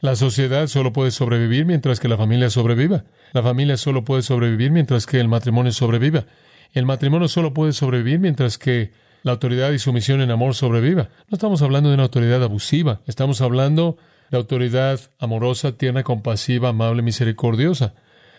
La 0.00 0.16
sociedad 0.16 0.66
solo 0.66 0.94
puede 0.94 1.10
sobrevivir 1.10 1.66
mientras 1.66 2.00
que 2.00 2.08
la 2.08 2.16
familia 2.16 2.48
sobreviva. 2.48 3.04
La 3.32 3.42
familia 3.42 3.76
solo 3.76 4.02
puede 4.02 4.22
sobrevivir 4.22 4.70
mientras 4.70 5.04
que 5.04 5.20
el 5.20 5.28
matrimonio 5.28 5.72
sobreviva. 5.72 6.24
El 6.72 6.86
matrimonio 6.86 7.28
solo 7.28 7.52
puede 7.52 7.72
sobrevivir 7.74 8.18
mientras 8.18 8.56
que 8.56 8.92
la 9.22 9.32
autoridad 9.32 9.72
y 9.72 9.78
sumisión 9.78 10.22
en 10.22 10.30
amor 10.30 10.54
sobreviva. 10.54 11.10
No 11.28 11.34
estamos 11.34 11.60
hablando 11.60 11.90
de 11.90 11.96
una 11.96 12.04
autoridad 12.04 12.42
abusiva, 12.42 13.00
estamos 13.06 13.42
hablando 13.42 13.98
de 14.30 14.38
autoridad 14.38 15.00
amorosa, 15.18 15.72
tierna, 15.72 16.02
compasiva, 16.02 16.70
amable, 16.70 17.02
misericordiosa. 17.02 17.94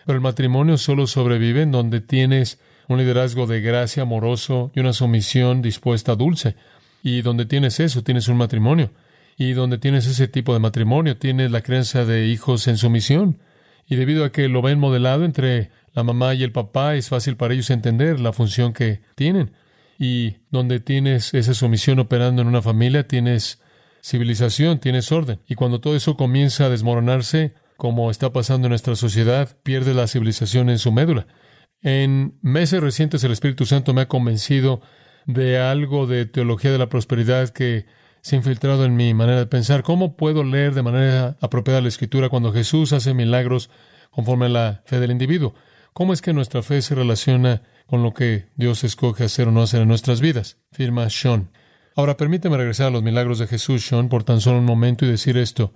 Pero 0.05 0.15
el 0.15 0.21
matrimonio 0.21 0.77
solo 0.77 1.05
sobrevive 1.05 1.61
en 1.61 1.71
donde 1.71 2.01
tienes 2.01 2.59
un 2.87 2.97
liderazgo 2.97 3.45
de 3.45 3.61
gracia 3.61 4.01
amoroso 4.01 4.71
y 4.73 4.79
una 4.79 4.93
sumisión 4.93 5.61
dispuesta 5.61 6.15
dulce. 6.15 6.55
Y 7.03 7.21
donde 7.21 7.45
tienes 7.45 7.79
eso, 7.79 8.03
tienes 8.03 8.27
un 8.27 8.37
matrimonio. 8.37 8.89
Y 9.38 9.53
donde 9.53 9.77
tienes 9.77 10.05
ese 10.07 10.27
tipo 10.27 10.53
de 10.53 10.59
matrimonio, 10.59 11.17
tienes 11.17 11.51
la 11.51 11.61
creencia 11.61 12.05
de 12.05 12.27
hijos 12.27 12.67
en 12.67 12.77
sumisión. 12.77 13.39
Y 13.88 13.95
debido 13.95 14.23
a 14.23 14.31
que 14.31 14.47
lo 14.47 14.61
ven 14.61 14.79
modelado 14.79 15.25
entre 15.25 15.71
la 15.93 16.03
mamá 16.03 16.33
y 16.33 16.43
el 16.43 16.51
papá, 16.51 16.95
es 16.95 17.09
fácil 17.09 17.35
para 17.38 17.53
ellos 17.53 17.69
entender 17.69 18.19
la 18.19 18.33
función 18.33 18.73
que 18.73 19.01
tienen. 19.15 19.51
Y 19.97 20.38
donde 20.50 20.79
tienes 20.79 21.33
esa 21.33 21.53
sumisión 21.53 22.00
operando 22.00 22.41
en 22.41 22.47
una 22.47 22.61
familia, 22.61 23.07
tienes 23.07 23.61
civilización, 24.03 24.79
tienes 24.79 25.11
orden. 25.11 25.39
Y 25.47 25.55
cuando 25.55 25.79
todo 25.79 25.95
eso 25.95 26.17
comienza 26.17 26.65
a 26.65 26.69
desmoronarse, 26.69 27.53
como 27.77 28.11
está 28.11 28.31
pasando 28.31 28.67
en 28.67 28.71
nuestra 28.71 28.95
sociedad, 28.95 29.57
pierde 29.63 29.93
la 29.93 30.07
civilización 30.07 30.69
en 30.69 30.79
su 30.79 30.91
médula. 30.91 31.27
En 31.81 32.38
meses 32.41 32.79
recientes 32.79 33.23
el 33.23 33.31
Espíritu 33.31 33.65
Santo 33.65 33.93
me 33.93 34.01
ha 34.01 34.07
convencido 34.07 34.81
de 35.25 35.59
algo 35.59 36.07
de 36.07 36.25
teología 36.25 36.71
de 36.71 36.77
la 36.77 36.89
prosperidad 36.89 37.50
que 37.50 37.85
se 38.21 38.35
ha 38.35 38.37
infiltrado 38.37 38.85
en 38.85 38.95
mi 38.95 39.13
manera 39.13 39.39
de 39.39 39.47
pensar. 39.47 39.83
¿Cómo 39.83 40.15
puedo 40.15 40.43
leer 40.43 40.73
de 40.73 40.83
manera 40.83 41.37
apropiada 41.41 41.81
la 41.81 41.87
Escritura 41.87 42.29
cuando 42.29 42.53
Jesús 42.53 42.93
hace 42.93 43.13
milagros 43.13 43.69
conforme 44.11 44.45
a 44.45 44.49
la 44.49 44.81
fe 44.85 44.99
del 44.99 45.11
individuo? 45.11 45.53
¿Cómo 45.93 46.13
es 46.13 46.21
que 46.21 46.33
nuestra 46.33 46.61
fe 46.61 46.81
se 46.81 46.95
relaciona 46.95 47.63
con 47.85 48.03
lo 48.03 48.13
que 48.13 48.45
Dios 48.55 48.83
escoge 48.83 49.25
hacer 49.25 49.47
o 49.47 49.51
no 49.51 49.61
hacer 49.61 49.81
en 49.81 49.87
nuestras 49.87 50.21
vidas? 50.21 50.57
Firma 50.71 51.09
Sean. 51.09 51.51
Ahora 51.95 52.15
permíteme 52.15 52.55
regresar 52.55 52.87
a 52.87 52.91
los 52.91 53.03
milagros 53.03 53.39
de 53.39 53.47
Jesús, 53.47 53.85
Sean, 53.85 54.07
por 54.07 54.23
tan 54.23 54.39
solo 54.39 54.59
un 54.59 54.65
momento 54.65 55.05
y 55.05 55.09
decir 55.09 55.37
esto. 55.37 55.73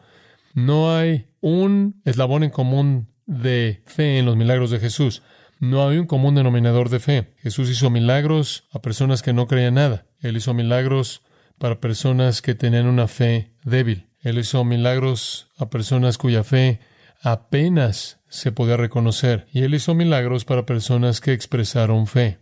No 0.54 0.96
hay 0.96 1.28
un 1.42 2.02
eslabón 2.06 2.44
en 2.44 2.52
común 2.52 3.10
de 3.26 3.82
fe 3.86 4.20
en 4.20 4.26
los 4.26 4.38
milagros 4.38 4.72
de 4.72 4.80
Jesús. 4.80 5.22
No 5.60 5.88
hay 5.88 5.98
un 5.98 6.06
común 6.06 6.36
denominador 6.36 6.90
de 6.90 7.00
fe. 7.00 7.34
Jesús 7.40 7.70
hizo 7.70 7.90
milagros 7.90 8.66
a 8.72 8.82
personas 8.82 9.22
que 9.22 9.34
no 9.34 9.48
creían 9.48 9.74
nada. 9.74 10.06
Él 10.22 10.38
hizo 10.38 10.54
milagros 10.54 11.24
para 11.58 11.80
personas 11.80 12.42
que 12.42 12.56
tenían 12.56 12.88
una 12.88 13.08
fe 13.08 13.52
débil. 13.64 14.08
Él 14.22 14.40
hizo 14.40 14.64
milagros 14.64 15.50
a 15.58 15.70
personas 15.70 16.18
cuya 16.18 16.44
fe 16.44 16.80
apenas 17.22 18.20
se 18.28 18.52
podía 18.52 18.78
reconocer. 18.78 19.48
Y 19.52 19.64
él 19.64 19.74
hizo 19.76 19.94
milagros 19.94 20.46
para 20.46 20.66
personas 20.66 21.22
que 21.22 21.34
expresaron 21.34 22.08
fe. 22.08 22.40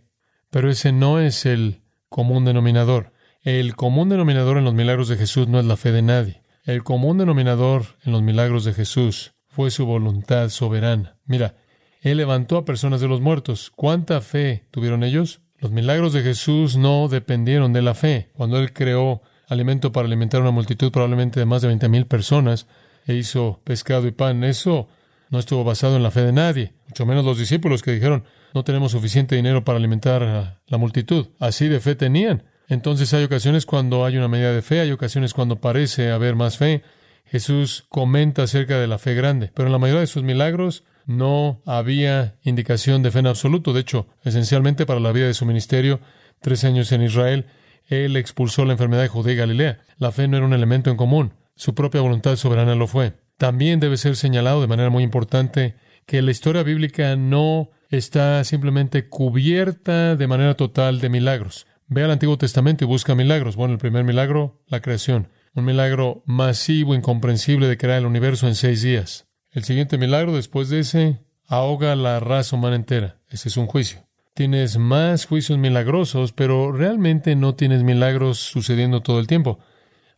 Pero 0.50 0.70
ese 0.70 0.92
no 0.92 1.20
es 1.20 1.46
el 1.46 1.82
común 2.08 2.44
denominador. 2.44 3.12
El 3.42 3.76
común 3.76 4.08
denominador 4.08 4.56
en 4.56 4.64
los 4.64 4.74
milagros 4.74 5.08
de 5.08 5.16
Jesús 5.16 5.48
no 5.48 5.60
es 5.60 5.66
la 5.66 5.76
fe 5.76 5.92
de 5.92 6.02
nadie. 6.02 6.42
El 6.64 6.82
común 6.82 7.18
denominador 7.18 7.84
en 8.04 8.12
los 8.12 8.22
milagros 8.22 8.64
de 8.64 8.72
Jesús 8.72 9.34
fue 9.48 9.70
su 9.70 9.84
voluntad 9.84 10.48
soberana. 10.48 11.18
Mira, 11.26 11.56
Él 12.00 12.16
levantó 12.16 12.56
a 12.56 12.64
personas 12.64 13.02
de 13.02 13.08
los 13.08 13.20
muertos. 13.20 13.70
¿Cuánta 13.70 14.20
fe 14.20 14.66
tuvieron 14.70 15.04
ellos? 15.04 15.42
Los 15.64 15.72
milagros 15.72 16.12
de 16.12 16.20
Jesús 16.20 16.76
no 16.76 17.08
dependieron 17.08 17.72
de 17.72 17.80
la 17.80 17.94
fe. 17.94 18.28
Cuando 18.34 18.58
Él 18.58 18.74
creó 18.74 19.22
alimento 19.48 19.92
para 19.92 20.06
alimentar 20.06 20.40
a 20.40 20.42
una 20.42 20.50
multitud 20.50 20.92
probablemente 20.92 21.40
de 21.40 21.46
más 21.46 21.62
de 21.62 21.68
veinte 21.68 21.88
mil 21.88 22.04
personas 22.04 22.66
e 23.06 23.14
hizo 23.14 23.62
pescado 23.64 24.06
y 24.06 24.10
pan, 24.10 24.44
eso 24.44 24.88
no 25.30 25.38
estuvo 25.38 25.64
basado 25.64 25.96
en 25.96 26.02
la 26.02 26.10
fe 26.10 26.20
de 26.20 26.32
nadie, 26.32 26.74
mucho 26.86 27.06
menos 27.06 27.24
los 27.24 27.38
discípulos 27.38 27.80
que 27.80 27.92
dijeron 27.92 28.24
no 28.52 28.62
tenemos 28.62 28.92
suficiente 28.92 29.36
dinero 29.36 29.64
para 29.64 29.78
alimentar 29.78 30.22
a 30.22 30.60
la 30.66 30.76
multitud. 30.76 31.28
Así 31.40 31.66
de 31.66 31.80
fe 31.80 31.94
tenían. 31.94 32.42
Entonces 32.68 33.14
hay 33.14 33.24
ocasiones 33.24 33.64
cuando 33.64 34.04
hay 34.04 34.18
una 34.18 34.28
medida 34.28 34.52
de 34.52 34.60
fe, 34.60 34.80
hay 34.80 34.92
ocasiones 34.92 35.32
cuando 35.32 35.62
parece 35.62 36.10
haber 36.10 36.34
más 36.36 36.58
fe. 36.58 36.82
Jesús 37.24 37.86
comenta 37.88 38.42
acerca 38.42 38.78
de 38.78 38.86
la 38.86 38.98
fe 38.98 39.14
grande, 39.14 39.50
pero 39.54 39.68
en 39.68 39.72
la 39.72 39.78
mayoría 39.78 40.02
de 40.02 40.08
sus 40.08 40.24
milagros 40.24 40.84
no 41.06 41.62
había 41.66 42.36
indicación 42.42 43.02
de 43.02 43.10
fe 43.10 43.20
en 43.20 43.26
absoluto. 43.26 43.72
De 43.72 43.80
hecho, 43.80 44.06
esencialmente 44.22 44.86
para 44.86 45.00
la 45.00 45.12
vida 45.12 45.26
de 45.26 45.34
su 45.34 45.46
ministerio, 45.46 46.00
tres 46.40 46.64
años 46.64 46.92
en 46.92 47.02
Israel, 47.02 47.46
él 47.86 48.16
expulsó 48.16 48.64
la 48.64 48.72
enfermedad 48.72 49.02
de 49.02 49.08
Judea 49.08 49.34
y 49.34 49.36
Galilea. 49.36 49.80
La 49.98 50.12
fe 50.12 50.28
no 50.28 50.36
era 50.36 50.46
un 50.46 50.54
elemento 50.54 50.90
en 50.90 50.96
común. 50.96 51.34
Su 51.54 51.74
propia 51.74 52.00
voluntad 52.00 52.36
soberana 52.36 52.74
lo 52.74 52.86
fue. 52.86 53.14
También 53.36 53.80
debe 53.80 53.96
ser 53.96 54.16
señalado 54.16 54.60
de 54.60 54.66
manera 54.66 54.90
muy 54.90 55.02
importante 55.02 55.76
que 56.06 56.22
la 56.22 56.30
historia 56.30 56.62
bíblica 56.62 57.16
no 57.16 57.70
está 57.90 58.42
simplemente 58.44 59.08
cubierta 59.08 60.16
de 60.16 60.26
manera 60.26 60.54
total 60.54 61.00
de 61.00 61.08
milagros. 61.08 61.66
Ve 61.86 62.02
al 62.02 62.10
Antiguo 62.10 62.38
Testamento 62.38 62.84
y 62.84 62.86
busca 62.86 63.14
milagros. 63.14 63.56
Bueno, 63.56 63.74
el 63.74 63.78
primer 63.78 64.04
milagro, 64.04 64.62
la 64.66 64.80
creación. 64.80 65.28
Un 65.54 65.64
milagro 65.64 66.22
masivo, 66.26 66.94
incomprensible 66.94 67.68
de 67.68 67.76
crear 67.76 67.98
el 67.98 68.06
universo 68.06 68.48
en 68.48 68.54
seis 68.54 68.82
días. 68.82 69.28
El 69.54 69.62
siguiente 69.62 69.98
milagro, 69.98 70.34
después 70.34 70.68
de 70.68 70.80
ese, 70.80 71.20
ahoga 71.46 71.94
la 71.94 72.18
raza 72.18 72.56
humana 72.56 72.74
entera. 72.74 73.20
Ese 73.30 73.48
es 73.48 73.56
un 73.56 73.68
juicio. 73.68 74.00
Tienes 74.34 74.78
más 74.78 75.26
juicios 75.26 75.60
milagrosos, 75.60 76.32
pero 76.32 76.72
realmente 76.72 77.36
no 77.36 77.54
tienes 77.54 77.84
milagros 77.84 78.40
sucediendo 78.40 79.00
todo 79.00 79.20
el 79.20 79.28
tiempo. 79.28 79.60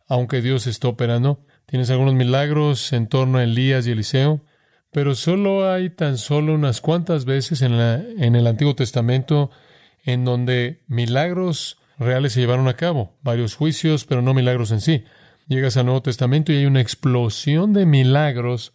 Aunque 0.07 0.41
Dios 0.41 0.65
está 0.65 0.87
operando, 0.87 1.45
tienes 1.67 1.91
algunos 1.91 2.15
milagros 2.15 2.91
en 2.93 3.05
torno 3.05 3.37
a 3.37 3.43
Elías 3.43 3.85
y 3.85 3.91
Eliseo, 3.91 4.41
pero 4.91 5.13
solo 5.13 5.71
hay 5.71 5.91
tan 5.91 6.17
solo 6.17 6.55
unas 6.55 6.81
cuantas 6.81 7.25
veces 7.25 7.61
en, 7.61 7.73
en 7.73 8.35
el 8.35 8.47
Antiguo 8.47 8.73
Testamento 8.73 9.51
en 10.03 10.25
donde 10.25 10.81
milagros 10.87 11.77
reales 11.99 12.33
se 12.33 12.39
llevaron 12.39 12.67
a 12.67 12.75
cabo, 12.75 13.19
varios 13.21 13.53
juicios, 13.53 14.03
pero 14.05 14.23
no 14.23 14.33
milagros 14.33 14.71
en 14.71 14.81
sí. 14.81 15.03
Llegas 15.47 15.77
al 15.77 15.85
Nuevo 15.85 16.01
Testamento 16.01 16.51
y 16.51 16.55
hay 16.55 16.65
una 16.65 16.81
explosión 16.81 17.73
de 17.73 17.85
milagros 17.85 18.73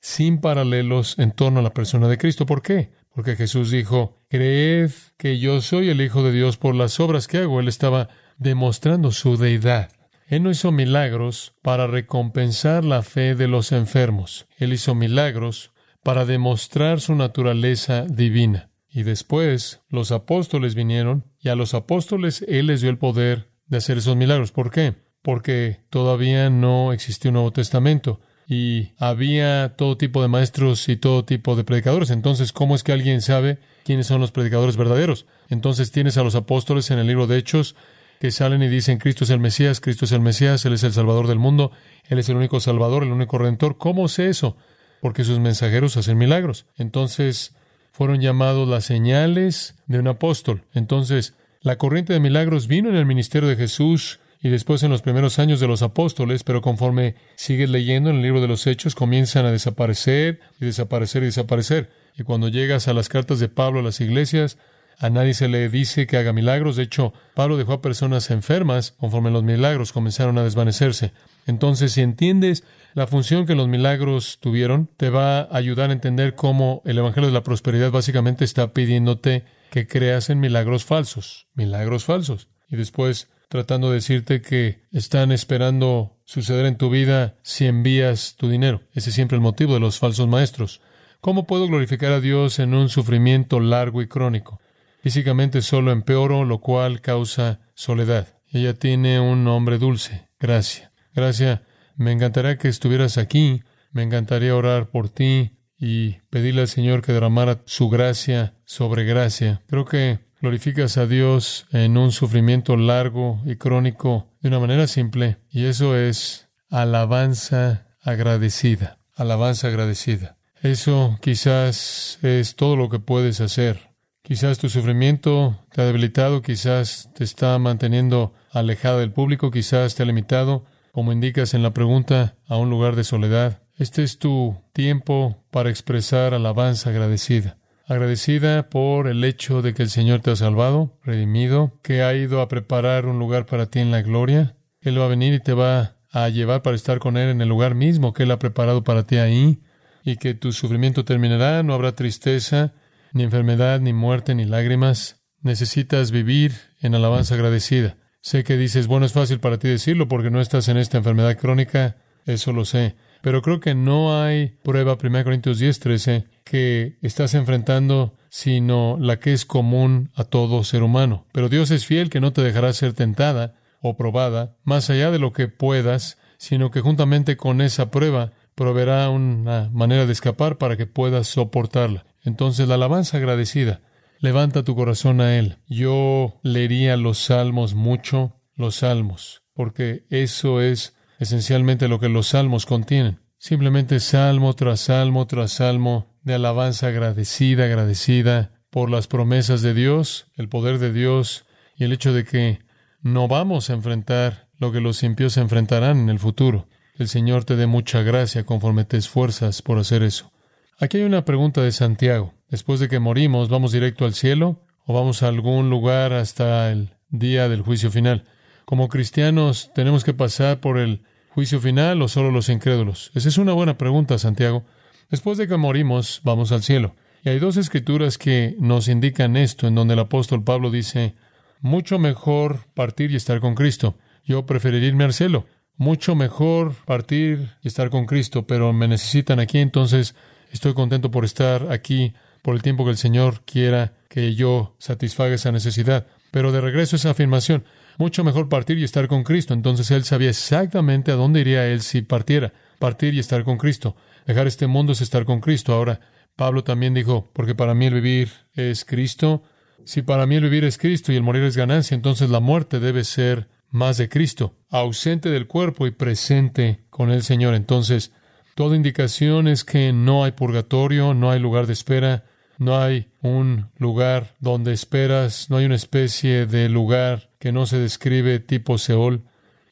sin 0.00 0.40
paralelos 0.40 1.18
en 1.18 1.32
torno 1.32 1.60
a 1.60 1.62
la 1.62 1.74
persona 1.74 2.08
de 2.08 2.18
Cristo. 2.18 2.46
¿Por 2.46 2.62
qué? 2.62 2.90
Porque 3.14 3.36
Jesús 3.36 3.70
dijo, 3.70 4.18
creed 4.28 4.90
que 5.16 5.38
yo 5.38 5.60
soy 5.60 5.90
el 5.90 6.00
Hijo 6.00 6.22
de 6.22 6.32
Dios 6.32 6.56
por 6.56 6.74
las 6.74 7.00
obras 7.00 7.26
que 7.28 7.38
hago. 7.38 7.60
Él 7.60 7.68
estaba 7.68 8.08
demostrando 8.38 9.12
su 9.12 9.36
deidad. 9.36 9.90
Él 10.26 10.44
no 10.44 10.50
hizo 10.50 10.70
milagros 10.70 11.54
para 11.60 11.86
recompensar 11.86 12.84
la 12.84 13.02
fe 13.02 13.34
de 13.34 13.48
los 13.48 13.72
enfermos. 13.72 14.46
Él 14.58 14.72
hizo 14.72 14.94
milagros 14.94 15.72
para 16.02 16.24
demostrar 16.24 17.00
su 17.00 17.14
naturaleza 17.14 18.06
divina. 18.08 18.70
Y 18.88 19.02
después 19.02 19.82
los 19.88 20.12
apóstoles 20.12 20.74
vinieron 20.74 21.24
y 21.38 21.48
a 21.48 21.54
los 21.54 21.74
apóstoles 21.74 22.44
Él 22.48 22.66
les 22.68 22.80
dio 22.80 22.90
el 22.90 22.98
poder 22.98 23.50
de 23.66 23.78
hacer 23.78 23.98
esos 23.98 24.16
milagros. 24.16 24.52
¿Por 24.52 24.70
qué? 24.70 24.94
Porque 25.22 25.80
todavía 25.90 26.48
no 26.48 26.92
existía 26.92 27.30
un 27.30 27.34
Nuevo 27.34 27.52
Testamento 27.52 28.20
y 28.50 28.90
había 28.98 29.76
todo 29.76 29.96
tipo 29.96 30.20
de 30.22 30.26
maestros 30.26 30.88
y 30.88 30.96
todo 30.96 31.24
tipo 31.24 31.54
de 31.54 31.62
predicadores. 31.62 32.10
Entonces, 32.10 32.50
¿cómo 32.50 32.74
es 32.74 32.82
que 32.82 32.90
alguien 32.90 33.22
sabe 33.22 33.58
quiénes 33.84 34.08
son 34.08 34.20
los 34.20 34.32
predicadores 34.32 34.76
verdaderos? 34.76 35.26
Entonces 35.50 35.92
tienes 35.92 36.18
a 36.18 36.24
los 36.24 36.34
apóstoles 36.34 36.90
en 36.90 36.98
el 36.98 37.06
libro 37.06 37.28
de 37.28 37.38
Hechos 37.38 37.76
que 38.18 38.32
salen 38.32 38.60
y 38.64 38.68
dicen, 38.68 38.98
Cristo 38.98 39.22
es 39.22 39.30
el 39.30 39.38
Mesías, 39.38 39.80
Cristo 39.80 40.04
es 40.04 40.10
el 40.10 40.20
Mesías, 40.20 40.64
Él 40.66 40.72
es 40.72 40.82
el 40.82 40.92
Salvador 40.92 41.28
del 41.28 41.38
mundo, 41.38 41.70
Él 42.08 42.18
es 42.18 42.28
el 42.28 42.36
único 42.36 42.58
Salvador, 42.58 43.04
el 43.04 43.12
único 43.12 43.38
Redentor. 43.38 43.78
¿Cómo 43.78 44.08
sé 44.08 44.28
eso? 44.28 44.56
Porque 45.00 45.22
sus 45.22 45.38
mensajeros 45.38 45.96
hacen 45.96 46.18
milagros. 46.18 46.66
Entonces, 46.76 47.54
fueron 47.92 48.20
llamados 48.20 48.68
las 48.68 48.84
señales 48.84 49.76
de 49.86 50.00
un 50.00 50.08
apóstol. 50.08 50.64
Entonces, 50.74 51.34
la 51.60 51.78
corriente 51.78 52.12
de 52.12 52.18
milagros 52.18 52.66
vino 52.66 52.88
en 52.88 52.96
el 52.96 53.06
ministerio 53.06 53.48
de 53.48 53.54
Jesús 53.54 54.18
y 54.42 54.48
después 54.48 54.82
en 54.82 54.90
los 54.90 55.02
primeros 55.02 55.38
años 55.38 55.60
de 55.60 55.68
los 55.68 55.82
apóstoles, 55.82 56.44
pero 56.44 56.62
conforme 56.62 57.14
sigues 57.36 57.68
leyendo 57.68 58.10
en 58.10 58.16
el 58.16 58.22
libro 58.22 58.40
de 58.40 58.48
los 58.48 58.66
Hechos, 58.66 58.94
comienzan 58.94 59.44
a 59.44 59.52
desaparecer 59.52 60.40
y 60.60 60.64
desaparecer 60.64 61.22
y 61.22 61.26
desaparecer. 61.26 61.90
Y 62.16 62.22
cuando 62.22 62.48
llegas 62.48 62.88
a 62.88 62.94
las 62.94 63.08
cartas 63.08 63.38
de 63.38 63.48
Pablo 63.48 63.80
a 63.80 63.82
las 63.82 64.00
iglesias, 64.00 64.56
A 65.02 65.08
nadie 65.08 65.32
se 65.32 65.48
le 65.48 65.70
dice 65.70 66.06
que 66.06 66.18
haga 66.18 66.34
milagros. 66.34 66.76
De 66.76 66.82
hecho, 66.82 67.14
Pablo 67.32 67.56
dejó 67.56 67.72
a 67.72 67.80
personas 67.80 68.30
enfermas 68.30 68.92
conforme 68.98 69.30
los 69.30 69.42
milagros 69.42 69.92
comenzaron 69.92 70.36
a 70.36 70.44
desvanecerse. 70.44 71.12
Entonces, 71.46 71.92
si 71.92 72.02
entiendes 72.02 72.64
la 72.92 73.06
función 73.06 73.46
que 73.46 73.54
los 73.54 73.66
milagros 73.66 74.38
tuvieron, 74.42 74.90
te 74.98 75.08
va 75.08 75.40
a 75.40 75.56
ayudar 75.56 75.88
a 75.88 75.94
entender 75.94 76.34
cómo 76.34 76.82
el 76.84 76.98
Evangelio 76.98 77.28
de 77.28 77.32
la 77.32 77.42
Prosperidad 77.42 77.90
básicamente 77.90 78.44
está 78.44 78.74
pidiéndote 78.74 79.44
que 79.70 79.86
creas 79.86 80.28
en 80.28 80.38
milagros 80.38 80.84
falsos. 80.84 81.46
Milagros 81.54 82.04
falsos. 82.04 82.48
Y 82.68 82.76
después 82.76 83.30
tratando 83.50 83.88
de 83.88 83.96
decirte 83.96 84.42
que 84.42 84.84
están 84.92 85.32
esperando 85.32 86.16
suceder 86.24 86.66
en 86.66 86.76
tu 86.76 86.88
vida 86.88 87.34
si 87.42 87.66
envías 87.66 88.36
tu 88.36 88.48
dinero. 88.48 88.82
Ese 88.94 89.10
es 89.10 89.16
siempre 89.16 89.34
el 89.34 89.42
motivo 89.42 89.74
de 89.74 89.80
los 89.80 89.98
falsos 89.98 90.28
maestros. 90.28 90.80
¿Cómo 91.20 91.48
puedo 91.48 91.66
glorificar 91.66 92.12
a 92.12 92.20
Dios 92.20 92.60
en 92.60 92.74
un 92.74 92.88
sufrimiento 92.88 93.58
largo 93.58 94.02
y 94.02 94.06
crónico? 94.06 94.60
Físicamente 95.02 95.62
solo 95.62 95.90
empeoro, 95.90 96.44
lo 96.44 96.60
cual 96.60 97.00
causa 97.00 97.58
soledad. 97.74 98.38
Ella 98.52 98.74
tiene 98.74 99.18
un 99.18 99.42
nombre 99.42 99.78
dulce, 99.78 100.28
Gracia. 100.38 100.92
Gracia, 101.12 101.64
me 101.96 102.12
encantaría 102.12 102.56
que 102.56 102.68
estuvieras 102.68 103.18
aquí, 103.18 103.64
me 103.90 104.04
encantaría 104.04 104.54
orar 104.54 104.90
por 104.90 105.08
ti 105.08 105.56
y 105.76 106.20
pedirle 106.30 106.60
al 106.60 106.68
Señor 106.68 107.02
que 107.02 107.12
derramara 107.12 107.62
su 107.64 107.88
gracia 107.88 108.54
sobre 108.64 109.02
gracia. 109.02 109.62
Creo 109.66 109.86
que 109.86 110.20
glorificas 110.40 110.98
a 110.98 111.06
Dios 111.06 111.66
en 111.72 111.96
un 111.96 112.12
sufrimiento 112.12 112.76
largo 112.76 113.40
y 113.44 113.56
crónico 113.56 114.28
de 114.40 114.48
una 114.48 114.58
manera 114.58 114.86
simple, 114.86 115.38
y 115.50 115.64
eso 115.66 115.96
es 115.96 116.48
alabanza 116.68 117.86
agradecida. 118.02 118.98
Alabanza 119.14 119.68
agradecida. 119.68 120.36
Eso 120.62 121.18
quizás 121.20 122.18
es 122.22 122.56
todo 122.56 122.76
lo 122.76 122.88
que 122.88 122.98
puedes 122.98 123.40
hacer 123.40 123.90
Quizás 124.30 124.58
tu 124.58 124.68
sufrimiento 124.68 125.58
te 125.72 125.82
ha 125.82 125.86
debilitado, 125.86 126.40
quizás 126.40 127.10
te 127.16 127.24
está 127.24 127.58
manteniendo 127.58 128.32
alejada 128.52 128.98
del 128.98 129.10
público, 129.10 129.50
quizás 129.50 129.96
te 129.96 130.04
ha 130.04 130.06
limitado, 130.06 130.64
como 130.92 131.10
indicas 131.10 131.52
en 131.52 131.64
la 131.64 131.72
pregunta, 131.72 132.36
a 132.46 132.56
un 132.56 132.70
lugar 132.70 132.94
de 132.94 133.02
soledad. 133.02 133.62
Este 133.76 134.04
es 134.04 134.18
tu 134.18 134.56
tiempo 134.72 135.42
para 135.50 135.68
expresar 135.68 136.32
alabanza 136.32 136.90
agradecida. 136.90 137.56
Agradecida 137.90 138.70
por 138.70 139.08
el 139.08 139.24
hecho 139.24 139.62
de 139.62 139.74
que 139.74 139.82
el 139.82 139.90
Señor 139.90 140.20
te 140.20 140.30
ha 140.30 140.36
salvado, 140.36 140.96
redimido, 141.02 141.76
que 141.82 142.02
ha 142.02 142.14
ido 142.14 142.40
a 142.40 142.46
preparar 142.46 143.06
un 143.06 143.18
lugar 143.18 143.46
para 143.46 143.66
ti 143.66 143.80
en 143.80 143.90
la 143.90 144.00
gloria. 144.00 144.54
Él 144.80 145.00
va 145.00 145.06
a 145.06 145.08
venir 145.08 145.34
y 145.34 145.40
te 145.40 145.54
va 145.54 145.96
a 146.12 146.28
llevar 146.28 146.62
para 146.62 146.76
estar 146.76 147.00
con 147.00 147.16
Él 147.16 147.30
en 147.30 147.40
el 147.40 147.48
lugar 147.48 147.74
mismo 147.74 148.12
que 148.12 148.22
Él 148.22 148.30
ha 148.30 148.38
preparado 148.38 148.84
para 148.84 149.08
ti 149.08 149.16
ahí, 149.16 149.64
y 150.04 150.18
que 150.18 150.34
tu 150.34 150.52
sufrimiento 150.52 151.04
terminará, 151.04 151.64
no 151.64 151.74
habrá 151.74 151.96
tristeza, 151.96 152.74
ni 153.12 153.24
enfermedad, 153.24 153.80
ni 153.80 153.92
muerte, 153.92 154.36
ni 154.36 154.44
lágrimas. 154.44 155.24
Necesitas 155.40 156.12
vivir 156.12 156.52
en 156.80 156.94
alabanza 156.94 157.34
agradecida. 157.34 157.96
Sé 158.20 158.44
que 158.44 158.56
dices, 158.56 158.86
bueno, 158.86 159.04
es 159.04 159.14
fácil 159.14 159.40
para 159.40 159.58
ti 159.58 159.66
decirlo 159.66 160.06
porque 160.06 160.30
no 160.30 160.40
estás 160.40 160.68
en 160.68 160.76
esta 160.76 160.98
enfermedad 160.98 161.36
crónica, 161.36 161.96
eso 162.24 162.52
lo 162.52 162.64
sé. 162.64 162.94
Pero 163.20 163.42
creo 163.42 163.58
que 163.58 163.74
no 163.74 164.22
hay 164.22 164.58
prueba, 164.62 164.96
1 165.02 165.24
Corintios 165.24 165.58
10, 165.58 165.80
13, 165.80 166.26
que 166.50 166.98
estás 167.00 167.34
enfrentando, 167.34 168.16
sino 168.28 168.96
la 168.98 169.20
que 169.20 169.32
es 169.32 169.44
común 169.44 170.10
a 170.16 170.24
todo 170.24 170.64
ser 170.64 170.82
humano. 170.82 171.24
Pero 171.30 171.48
Dios 171.48 171.70
es 171.70 171.86
fiel 171.86 172.10
que 172.10 172.18
no 172.18 172.32
te 172.32 172.42
dejará 172.42 172.72
ser 172.72 172.92
tentada 172.92 173.54
o 173.80 173.96
probada 173.96 174.56
más 174.64 174.90
allá 174.90 175.12
de 175.12 175.20
lo 175.20 175.32
que 175.32 175.46
puedas, 175.46 176.18
sino 176.38 176.72
que 176.72 176.80
juntamente 176.80 177.36
con 177.36 177.60
esa 177.60 177.92
prueba 177.92 178.32
proveerá 178.56 179.10
una 179.10 179.70
manera 179.72 180.06
de 180.06 180.12
escapar 180.12 180.58
para 180.58 180.76
que 180.76 180.86
puedas 180.86 181.28
soportarla. 181.28 182.04
Entonces 182.24 182.66
la 182.66 182.74
alabanza 182.74 183.18
agradecida, 183.18 183.82
levanta 184.18 184.64
tu 184.64 184.74
corazón 184.74 185.20
a 185.20 185.38
Él. 185.38 185.58
Yo 185.68 186.40
leería 186.42 186.96
los 186.96 187.18
salmos 187.18 187.74
mucho, 187.74 188.40
los 188.56 188.74
salmos, 188.74 189.44
porque 189.54 190.04
eso 190.10 190.60
es 190.60 190.96
esencialmente 191.20 191.86
lo 191.86 192.00
que 192.00 192.08
los 192.08 192.26
salmos 192.26 192.66
contienen. 192.66 193.20
Simplemente 193.38 194.00
salmo 194.00 194.52
tras 194.54 194.80
salmo 194.80 195.28
tras 195.28 195.52
salmo 195.52 196.09
de 196.22 196.34
alabanza 196.34 196.88
agradecida, 196.88 197.64
agradecida 197.64 198.52
por 198.70 198.90
las 198.90 199.06
promesas 199.06 199.62
de 199.62 199.74
Dios, 199.74 200.26
el 200.36 200.48
poder 200.48 200.78
de 200.78 200.92
Dios 200.92 201.44
y 201.76 201.84
el 201.84 201.92
hecho 201.92 202.12
de 202.12 202.24
que 202.24 202.60
no 203.02 203.28
vamos 203.28 203.70
a 203.70 203.74
enfrentar 203.74 204.48
lo 204.58 204.72
que 204.72 204.80
los 204.80 205.02
impíos 205.02 205.36
enfrentarán 205.36 205.98
en 205.98 206.08
el 206.10 206.18
futuro. 206.18 206.68
El 206.96 207.08
Señor 207.08 207.44
te 207.44 207.56
dé 207.56 207.66
mucha 207.66 208.02
gracia 208.02 208.44
conforme 208.44 208.84
te 208.84 208.98
esfuerzas 208.98 209.62
por 209.62 209.78
hacer 209.78 210.02
eso. 210.02 210.32
Aquí 210.78 210.98
hay 210.98 211.04
una 211.04 211.24
pregunta 211.24 211.62
de 211.62 211.72
Santiago. 211.72 212.34
Después 212.48 212.80
de 212.80 212.88
que 212.88 212.98
morimos, 212.98 213.48
¿vamos 213.48 213.72
directo 213.72 214.04
al 214.04 214.14
cielo 214.14 214.64
o 214.84 214.92
vamos 214.92 215.22
a 215.22 215.28
algún 215.28 215.70
lugar 215.70 216.12
hasta 216.12 216.70
el 216.70 216.90
día 217.08 217.48
del 217.48 217.62
juicio 217.62 217.90
final? 217.90 218.24
Como 218.66 218.88
cristianos, 218.88 219.70
¿tenemos 219.74 220.04
que 220.04 220.14
pasar 220.14 220.60
por 220.60 220.78
el 220.78 221.02
juicio 221.30 221.60
final 221.60 222.02
o 222.02 222.08
solo 222.08 222.30
los 222.30 222.48
incrédulos? 222.48 223.10
Esa 223.14 223.28
es 223.28 223.38
una 223.38 223.52
buena 223.52 223.78
pregunta, 223.78 224.18
Santiago. 224.18 224.64
Después 225.10 225.38
de 225.38 225.48
que 225.48 225.56
morimos, 225.56 226.20
vamos 226.24 226.52
al 226.52 226.62
cielo. 226.62 226.94
Y 227.24 227.28
hay 227.28 227.38
dos 227.38 227.56
escrituras 227.56 228.16
que 228.16 228.56
nos 228.58 228.88
indican 228.88 229.36
esto, 229.36 229.66
en 229.66 229.74
donde 229.74 229.94
el 229.94 230.00
apóstol 230.00 230.42
Pablo 230.44 230.70
dice, 230.70 231.14
mucho 231.60 231.98
mejor 231.98 232.66
partir 232.74 233.10
y 233.10 233.16
estar 233.16 233.40
con 233.40 233.54
Cristo. 233.54 233.96
Yo 234.24 234.46
preferiría 234.46 234.88
irme 234.88 235.04
al 235.04 235.12
cielo. 235.12 235.46
Mucho 235.76 236.14
mejor 236.14 236.74
partir 236.84 237.50
y 237.62 237.68
estar 237.68 237.90
con 237.90 238.06
Cristo, 238.06 238.46
pero 238.46 238.72
me 238.72 238.86
necesitan 238.86 239.40
aquí, 239.40 239.58
entonces 239.58 240.14
Estoy 240.50 240.74
contento 240.74 241.10
por 241.10 241.24
estar 241.24 241.70
aquí 241.70 242.12
por 242.42 242.54
el 242.54 242.62
tiempo 242.62 242.84
que 242.84 242.90
el 242.90 242.96
Señor 242.96 243.42
quiera 243.44 243.94
que 244.08 244.34
yo 244.34 244.74
satisfaga 244.78 245.34
esa 245.34 245.52
necesidad. 245.52 246.06
Pero 246.32 246.52
de 246.52 246.60
regreso 246.60 246.96
a 246.96 246.98
esa 246.98 247.10
afirmación, 247.10 247.64
mucho 247.98 248.24
mejor 248.24 248.48
partir 248.48 248.78
y 248.78 248.84
estar 248.84 249.06
con 249.08 249.22
Cristo. 249.22 249.54
Entonces 249.54 249.90
él 249.90 250.04
sabía 250.04 250.30
exactamente 250.30 251.12
a 251.12 251.16
dónde 251.16 251.40
iría 251.40 251.66
él 251.66 251.82
si 251.82 252.02
partiera. 252.02 252.52
Partir 252.80 253.14
y 253.14 253.20
estar 253.20 253.44
con 253.44 253.58
Cristo. 253.58 253.94
Dejar 254.26 254.48
este 254.48 254.66
mundo 254.66 254.90
es 254.90 255.00
estar 255.00 255.24
con 255.24 255.40
Cristo. 255.40 255.72
Ahora, 255.72 256.00
Pablo 256.34 256.64
también 256.64 256.94
dijo, 256.94 257.30
porque 257.32 257.54
para 257.54 257.74
mí 257.74 257.86
el 257.86 257.94
vivir 257.94 258.32
es 258.54 258.84
Cristo. 258.84 259.44
Si 259.84 260.02
para 260.02 260.26
mí 260.26 260.34
el 260.34 260.42
vivir 260.42 260.64
es 260.64 260.78
Cristo 260.78 261.12
y 261.12 261.16
el 261.16 261.22
morir 261.22 261.44
es 261.44 261.56
ganancia, 261.56 261.94
entonces 261.94 262.28
la 262.28 262.40
muerte 262.40 262.80
debe 262.80 263.04
ser 263.04 263.48
más 263.70 263.98
de 263.98 264.08
Cristo, 264.08 264.56
ausente 264.68 265.30
del 265.30 265.46
cuerpo 265.46 265.86
y 265.86 265.92
presente 265.92 266.80
con 266.90 267.12
el 267.12 267.22
Señor. 267.22 267.54
Entonces, 267.54 268.12
Toda 268.60 268.76
indicación 268.76 269.48
es 269.48 269.64
que 269.64 269.90
no 269.92 270.22
hay 270.22 270.32
purgatorio, 270.32 271.14
no 271.14 271.30
hay 271.30 271.40
lugar 271.40 271.66
de 271.66 271.72
espera, 271.72 272.24
no 272.58 272.78
hay 272.78 273.08
un 273.22 273.70
lugar 273.78 274.36
donde 274.38 274.74
esperas, 274.74 275.48
no 275.48 275.56
hay 275.56 275.64
una 275.64 275.76
especie 275.76 276.44
de 276.44 276.68
lugar 276.68 277.30
que 277.38 277.52
no 277.52 277.64
se 277.64 277.78
describe 277.78 278.38
tipo 278.38 278.76
Seol. 278.76 279.22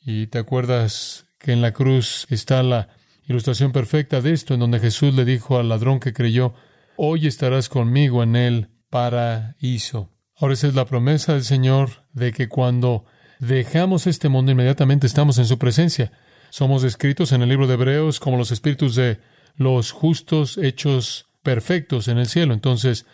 Y 0.00 0.28
te 0.28 0.38
acuerdas 0.38 1.26
que 1.38 1.52
en 1.52 1.60
la 1.60 1.72
cruz 1.72 2.26
está 2.30 2.62
la 2.62 2.88
ilustración 3.28 3.72
perfecta 3.72 4.20
de 4.20 4.32
esto, 4.32 4.54
en 4.54 4.60
donde 4.60 4.80
Jesús 4.80 5.14
le 5.14 5.24
dijo 5.24 5.58
al 5.58 5.68
ladrón 5.68 6.00
que 6.00 6.12
creyó, 6.12 6.54
hoy 6.96 7.26
estarás 7.26 7.68
conmigo 7.68 8.22
en 8.22 8.34
el 8.34 8.68
paraíso. 8.90 10.10
Ahora 10.34 10.54
esa 10.54 10.68
es 10.68 10.74
la 10.74 10.86
promesa 10.86 11.34
del 11.34 11.44
Señor 11.44 12.04
de 12.12 12.32
que 12.32 12.48
cuando 12.48 13.04
dejamos 13.38 14.06
este 14.06 14.28
mundo 14.28 14.52
inmediatamente 14.52 15.06
estamos 15.06 15.38
en 15.38 15.46
su 15.46 15.58
presencia. 15.58 16.12
Somos 16.50 16.82
descritos 16.82 17.32
en 17.32 17.42
el 17.42 17.48
libro 17.48 17.66
de 17.66 17.74
Hebreos 17.74 18.18
como 18.18 18.38
los 18.38 18.50
espíritus 18.50 18.94
de 18.94 19.20
los 19.56 19.92
justos 19.92 20.56
hechos 20.56 21.26
perfectos 21.42 22.08
en 22.08 22.18
el 22.18 22.26
cielo. 22.26 22.54
Entonces, 22.54 23.04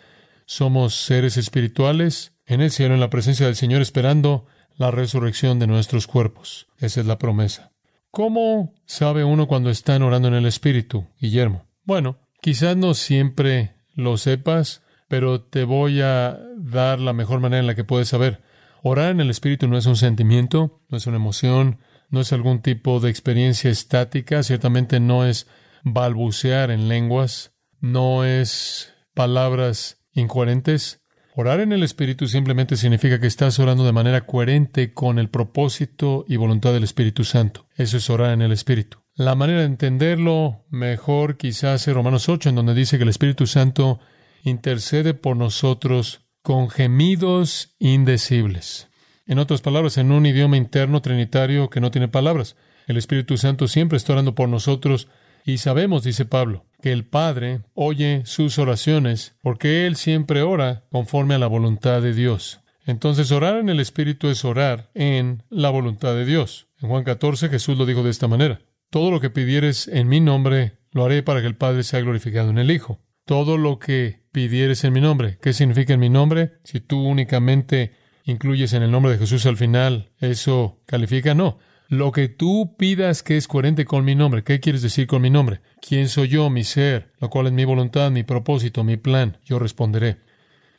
somos 0.45 0.95
seres 0.95 1.37
espirituales 1.37 2.33
en 2.45 2.61
el 2.61 2.71
cielo, 2.71 2.93
en 2.93 2.99
la 2.99 3.09
presencia 3.09 3.47
del 3.47 3.55
Señor, 3.55 3.81
esperando 3.81 4.45
la 4.77 4.91
resurrección 4.91 5.59
de 5.59 5.67
nuestros 5.67 6.07
cuerpos. 6.07 6.67
Esa 6.77 7.01
es 7.01 7.05
la 7.07 7.17
promesa. 7.17 7.74
¿Cómo 8.15 8.73
sabe 8.85 9.25
uno 9.25 9.45
cuando 9.45 9.69
están 9.69 10.01
orando 10.01 10.29
en 10.29 10.35
el 10.35 10.45
Espíritu, 10.45 11.05
Guillermo? 11.19 11.65
Bueno, 11.83 12.17
quizás 12.39 12.77
no 12.77 12.93
siempre 12.93 13.75
lo 13.93 14.15
sepas, 14.15 14.83
pero 15.09 15.41
te 15.41 15.65
voy 15.65 15.99
a 15.99 16.39
dar 16.55 17.01
la 17.01 17.11
mejor 17.11 17.41
manera 17.41 17.59
en 17.59 17.67
la 17.67 17.75
que 17.75 17.83
puedes 17.83 18.07
saber. 18.07 18.41
Orar 18.83 19.11
en 19.11 19.19
el 19.19 19.29
Espíritu 19.29 19.67
no 19.67 19.77
es 19.77 19.85
un 19.85 19.97
sentimiento, 19.97 20.81
no 20.87 20.95
es 20.95 21.07
una 21.07 21.17
emoción, 21.17 21.79
no 22.09 22.21
es 22.21 22.31
algún 22.31 22.61
tipo 22.61 23.01
de 23.01 23.09
experiencia 23.09 23.69
estática, 23.69 24.43
ciertamente 24.43 25.01
no 25.01 25.25
es 25.25 25.49
balbucear 25.83 26.71
en 26.71 26.87
lenguas, 26.87 27.51
no 27.81 28.23
es 28.23 28.93
palabras 29.13 30.05
incoherentes. 30.13 31.01
Orar 31.37 31.59
en 31.59 31.73
el 31.73 31.83
Espíritu 31.83 32.27
simplemente 32.27 32.77
significa 32.77 33.19
que 33.19 33.27
estás 33.27 33.59
orando 33.59 33.83
de 33.83 33.91
manera 33.91 34.25
coherente 34.25 34.93
con 34.93 35.19
el 35.19 35.29
propósito 35.29 36.23
y 36.29 36.37
voluntad 36.37 36.71
del 36.71 36.85
Espíritu 36.85 37.25
Santo. 37.25 37.67
Eso 37.75 37.97
es 37.97 38.09
orar 38.09 38.31
en 38.31 38.41
el 38.41 38.53
Espíritu. 38.53 38.99
La 39.15 39.35
manera 39.35 39.59
de 39.59 39.65
entenderlo 39.65 40.63
mejor 40.69 41.35
quizás 41.35 41.85
es 41.89 41.93
Romanos 41.93 42.29
8, 42.29 42.47
en 42.47 42.55
donde 42.55 42.73
dice 42.73 42.95
que 42.95 43.03
el 43.03 43.09
Espíritu 43.09 43.47
Santo 43.47 43.99
intercede 44.45 45.13
por 45.13 45.35
nosotros 45.35 46.21
con 46.41 46.69
gemidos 46.69 47.75
indecibles. 47.79 48.87
En 49.25 49.37
otras 49.37 49.59
palabras, 49.59 49.97
en 49.97 50.13
un 50.13 50.25
idioma 50.25 50.55
interno 50.55 51.01
trinitario 51.01 51.69
que 51.69 51.81
no 51.81 51.91
tiene 51.91 52.07
palabras. 52.07 52.55
El 52.87 52.95
Espíritu 52.95 53.35
Santo 53.35 53.67
siempre 53.67 53.97
está 53.97 54.13
orando 54.13 54.35
por 54.35 54.47
nosotros 54.47 55.09
Y 55.45 55.59
sabemos, 55.59 56.03
dice 56.03 56.25
Pablo, 56.25 56.65
que 56.81 56.91
el 56.91 57.05
Padre 57.05 57.61
oye 57.75 58.23
sus 58.25 58.57
oraciones 58.57 59.35
porque 59.43 59.85
Él 59.85 59.95
siempre 59.95 60.41
ora 60.41 60.85
conforme 60.91 61.35
a 61.35 61.39
la 61.39 61.45
voluntad 61.45 62.01
de 62.01 62.13
Dios. 62.13 62.61
Entonces 62.83 63.31
orar 63.31 63.57
en 63.57 63.69
el 63.69 63.79
Espíritu 63.79 64.27
es 64.27 64.43
orar 64.43 64.89
en 64.95 65.43
la 65.49 65.69
voluntad 65.69 66.15
de 66.15 66.25
Dios. 66.25 66.67
En 66.81 66.89
Juan 66.89 67.03
14 67.03 67.49
Jesús 67.49 67.77
lo 67.77 67.85
dijo 67.85 68.01
de 68.01 68.09
esta 68.09 68.27
manera. 68.27 68.61
Todo 68.89 69.11
lo 69.11 69.19
que 69.19 69.29
pidieres 69.29 69.87
en 69.87 70.07
mi 70.07 70.19
nombre, 70.19 70.79
lo 70.91 71.05
haré 71.05 71.21
para 71.21 71.41
que 71.41 71.47
el 71.47 71.55
Padre 71.55 71.83
sea 71.83 72.01
glorificado 72.01 72.49
en 72.49 72.57
el 72.57 72.71
Hijo. 72.71 72.99
Todo 73.25 73.57
lo 73.57 73.77
que 73.77 74.23
pidieres 74.31 74.83
en 74.83 74.93
mi 74.93 75.01
nombre. 75.01 75.37
¿Qué 75.41 75.53
significa 75.53 75.93
en 75.93 75.99
mi 75.99 76.09
nombre? 76.09 76.53
Si 76.63 76.79
tú 76.79 77.03
únicamente 77.03 77.93
incluyes 78.23 78.73
en 78.73 78.81
el 78.81 78.91
nombre 78.91 79.11
de 79.11 79.19
Jesús 79.19 79.45
al 79.45 79.57
final, 79.57 80.11
¿eso 80.19 80.81
califica? 80.85 81.35
No. 81.35 81.59
Lo 81.87 82.11
que 82.11 82.27
tú 82.29 82.75
pidas 82.77 83.21
que 83.21 83.37
es 83.37 83.47
coherente 83.47 83.85
con 83.85 84.03
mi 84.05 84.15
nombre. 84.15 84.43
¿Qué 84.43 84.59
quieres 84.59 84.81
decir 84.81 85.07
con 85.07 85.21
mi 85.21 85.29
nombre? 85.29 85.61
¿Quién 85.87 86.09
soy 86.09 86.29
yo, 86.29 86.49
mi 86.49 86.63
ser? 86.63 87.11
Lo 87.19 87.29
cual 87.29 87.47
es 87.47 87.53
mi 87.53 87.65
voluntad, 87.65 88.09
mi 88.11 88.23
propósito, 88.23 88.83
mi 88.83 88.97
plan. 88.97 89.37
Yo 89.45 89.59
responderé. 89.59 90.17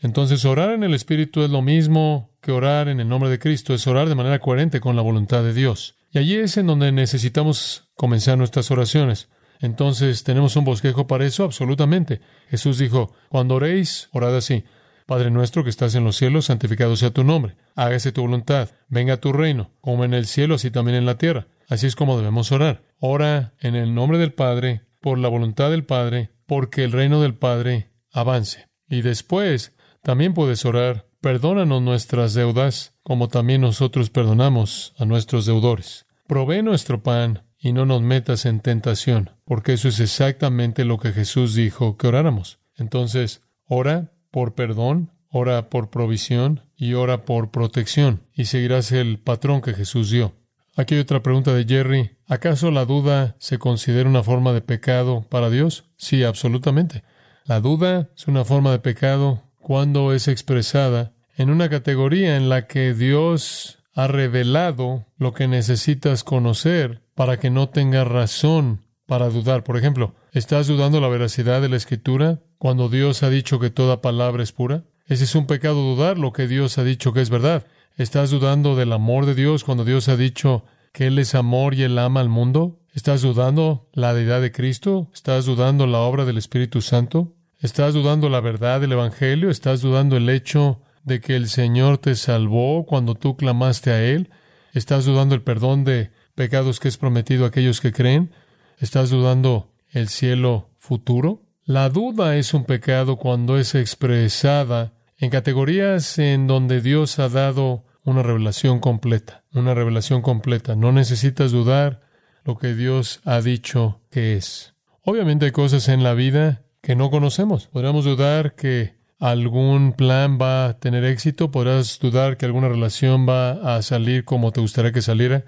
Entonces, 0.00 0.44
orar 0.44 0.70
en 0.70 0.84
el 0.84 0.94
Espíritu 0.94 1.42
es 1.42 1.50
lo 1.50 1.62
mismo 1.62 2.30
que 2.40 2.52
orar 2.52 2.88
en 2.88 3.00
el 3.00 3.08
nombre 3.08 3.30
de 3.30 3.38
Cristo, 3.38 3.74
es 3.74 3.86
orar 3.86 4.08
de 4.08 4.14
manera 4.14 4.40
coherente 4.40 4.80
con 4.80 4.96
la 4.96 5.02
voluntad 5.02 5.42
de 5.42 5.54
Dios. 5.54 5.96
Y 6.12 6.18
allí 6.18 6.36
es 6.36 6.56
en 6.56 6.66
donde 6.66 6.92
necesitamos 6.92 7.88
comenzar 7.94 8.36
nuestras 8.38 8.70
oraciones. 8.70 9.28
Entonces, 9.60 10.22
¿tenemos 10.22 10.56
un 10.56 10.64
bosquejo 10.64 11.06
para 11.06 11.24
eso? 11.24 11.44
Absolutamente. 11.44 12.20
Jesús 12.48 12.78
dijo, 12.78 13.14
cuando 13.28 13.54
oréis, 13.54 14.08
orad 14.12 14.36
así. 14.36 14.64
Padre 15.06 15.30
nuestro 15.30 15.62
que 15.62 15.70
estás 15.70 15.94
en 15.94 16.02
los 16.02 16.16
cielos, 16.16 16.46
santificado 16.46 16.96
sea 16.96 17.12
tu 17.12 17.22
nombre. 17.22 17.54
Hágase 17.76 18.10
tu 18.10 18.22
voluntad. 18.22 18.70
Venga 18.88 19.18
tu 19.18 19.32
reino, 19.32 19.70
como 19.80 20.04
en 20.04 20.14
el 20.14 20.26
cielo, 20.26 20.56
así 20.56 20.72
también 20.72 20.96
en 20.96 21.06
la 21.06 21.16
tierra. 21.16 21.46
Así 21.68 21.86
es 21.86 21.94
como 21.94 22.18
debemos 22.18 22.50
orar. 22.50 22.82
Ora 22.98 23.54
en 23.60 23.76
el 23.76 23.94
nombre 23.94 24.18
del 24.18 24.32
Padre, 24.32 24.82
por 25.00 25.18
la 25.18 25.28
voluntad 25.28 25.70
del 25.70 25.84
Padre, 25.84 26.30
porque 26.46 26.82
el 26.82 26.90
reino 26.90 27.22
del 27.22 27.34
Padre 27.34 27.92
avance. 28.12 28.68
Y 28.88 29.02
después 29.02 29.76
también 30.02 30.34
puedes 30.34 30.64
orar, 30.64 31.06
perdónanos 31.20 31.82
nuestras 31.82 32.34
deudas, 32.34 32.94
como 33.04 33.28
también 33.28 33.60
nosotros 33.60 34.10
perdonamos 34.10 34.92
a 34.98 35.04
nuestros 35.04 35.46
deudores. 35.46 36.06
Provee 36.26 36.62
nuestro 36.62 37.04
pan 37.04 37.44
y 37.58 37.72
no 37.72 37.86
nos 37.86 38.02
metas 38.02 38.44
en 38.46 38.58
tentación, 38.58 39.30
porque 39.44 39.74
eso 39.74 39.88
es 39.88 40.00
exactamente 40.00 40.84
lo 40.84 40.98
que 40.98 41.12
Jesús 41.12 41.54
dijo 41.54 41.96
que 41.96 42.08
oráramos. 42.08 42.58
Entonces, 42.76 43.42
ora 43.66 44.12
por 44.30 44.54
perdón, 44.54 45.10
ora 45.30 45.68
por 45.68 45.90
provisión 45.90 46.62
y 46.76 46.94
ora 46.94 47.24
por 47.24 47.50
protección, 47.50 48.22
y 48.34 48.46
seguirás 48.46 48.92
el 48.92 49.18
patrón 49.18 49.60
que 49.60 49.74
Jesús 49.74 50.10
dio. 50.10 50.34
Aquí 50.76 50.94
hay 50.94 51.00
otra 51.00 51.22
pregunta 51.22 51.54
de 51.54 51.64
Jerry. 51.64 52.10
¿Acaso 52.28 52.70
la 52.70 52.84
duda 52.84 53.36
se 53.38 53.58
considera 53.58 54.08
una 54.08 54.22
forma 54.22 54.52
de 54.52 54.60
pecado 54.60 55.24
para 55.30 55.48
Dios? 55.48 55.84
Sí, 55.96 56.22
absolutamente. 56.22 57.02
La 57.46 57.60
duda 57.60 58.10
es 58.14 58.28
una 58.28 58.44
forma 58.44 58.72
de 58.72 58.80
pecado 58.80 59.42
cuando 59.58 60.12
es 60.12 60.28
expresada 60.28 61.14
en 61.36 61.48
una 61.48 61.70
categoría 61.70 62.36
en 62.36 62.48
la 62.48 62.66
que 62.66 62.92
Dios 62.92 63.78
ha 63.94 64.06
revelado 64.06 65.06
lo 65.16 65.32
que 65.32 65.48
necesitas 65.48 66.24
conocer 66.24 67.02
para 67.14 67.38
que 67.38 67.48
no 67.48 67.70
tengas 67.70 68.06
razón 68.06 68.82
para 69.06 69.30
dudar. 69.30 69.64
Por 69.64 69.78
ejemplo, 69.78 70.14
¿estás 70.32 70.66
dudando 70.66 71.00
la 71.00 71.08
veracidad 71.08 71.62
de 71.62 71.70
la 71.70 71.76
Escritura 71.76 72.40
cuando 72.58 72.88
Dios 72.88 73.22
ha 73.22 73.30
dicho 73.30 73.58
que 73.58 73.70
toda 73.70 74.00
palabra 74.00 74.42
es 74.42 74.52
pura? 74.52 74.84
Ese 75.06 75.24
es 75.24 75.34
un 75.34 75.46
pecado 75.46 75.82
dudar 75.82 76.18
lo 76.18 76.32
que 76.32 76.48
Dios 76.48 76.78
ha 76.78 76.84
dicho 76.84 77.12
que 77.12 77.20
es 77.20 77.30
verdad. 77.30 77.66
¿Estás 77.96 78.30
dudando 78.30 78.76
del 78.76 78.92
amor 78.92 79.24
de 79.24 79.34
Dios 79.34 79.64
cuando 79.64 79.84
Dios 79.84 80.08
ha 80.08 80.16
dicho 80.16 80.64
que 80.92 81.06
Él 81.06 81.18
es 81.18 81.34
amor 81.34 81.74
y 81.74 81.82
Él 81.82 81.98
ama 81.98 82.20
al 82.20 82.28
mundo? 82.28 82.80
¿Estás 82.92 83.22
dudando 83.22 83.88
la 83.92 84.14
deidad 84.14 84.40
de 84.40 84.52
Cristo? 84.52 85.08
¿Estás 85.14 85.46
dudando 85.46 85.86
la 85.86 86.00
obra 86.00 86.24
del 86.24 86.38
Espíritu 86.38 86.80
Santo? 86.80 87.34
¿Estás 87.60 87.94
dudando 87.94 88.28
la 88.28 88.40
verdad 88.40 88.80
del 88.80 88.92
Evangelio? 88.92 89.48
¿Estás 89.48 89.80
dudando 89.80 90.16
el 90.16 90.28
hecho 90.28 90.82
de 91.04 91.20
que 91.20 91.36
el 91.36 91.48
Señor 91.48 91.98
te 91.98 92.14
salvó 92.16 92.84
cuando 92.84 93.14
tú 93.14 93.36
clamaste 93.36 93.92
a 93.92 94.02
Él? 94.02 94.30
¿Estás 94.72 95.04
dudando 95.04 95.34
el 95.34 95.42
perdón 95.42 95.84
de 95.84 96.10
pecados 96.34 96.80
que 96.80 96.88
es 96.88 96.96
prometido 96.96 97.44
a 97.44 97.48
aquellos 97.48 97.80
que 97.80 97.92
creen? 97.92 98.32
¿Estás 98.78 99.08
dudando 99.08 99.72
el 99.90 100.08
cielo 100.08 100.68
futuro? 100.78 101.45
La 101.68 101.88
duda 101.88 102.37
es 102.37 102.55
un 102.55 102.64
pecado 102.64 103.16
cuando 103.16 103.59
es 103.59 103.74
expresada 103.74 104.92
en 105.18 105.31
categorías 105.31 106.16
en 106.20 106.46
donde 106.46 106.81
Dios 106.81 107.18
ha 107.18 107.29
dado 107.29 107.83
una 108.05 108.22
revelación 108.22 108.79
completa, 108.79 109.42
una 109.52 109.74
revelación 109.74 110.22
completa. 110.22 110.76
No 110.76 110.92
necesitas 110.92 111.50
dudar 111.50 112.02
lo 112.44 112.57
que 112.57 112.76
Dios 112.76 113.20
ha 113.24 113.40
dicho 113.40 114.00
que 114.12 114.37
es. 114.37 114.74
Obviamente 115.02 115.46
hay 115.46 115.50
cosas 115.50 115.88
en 115.88 116.05
la 116.05 116.14
vida 116.14 116.62
que 116.83 116.94
no 116.94 117.11
conocemos. 117.11 117.66
Podríamos 117.66 118.05
dudar 118.05 118.55
que 118.55 118.94
algún 119.18 119.92
plan 119.92 120.38
va 120.40 120.66
a 120.66 120.79
tener 120.79 121.05
éxito, 121.05 121.50
podrás 121.50 121.98
dudar 121.98 122.37
que 122.37 122.46
alguna 122.46 122.68
relación 122.68 123.29
va 123.29 123.76
a 123.76 123.83
salir 123.83 124.24
como 124.24 124.52
te 124.52 124.61
gustaría 124.61 124.92
que 124.92 125.02
saliera. 125.02 125.44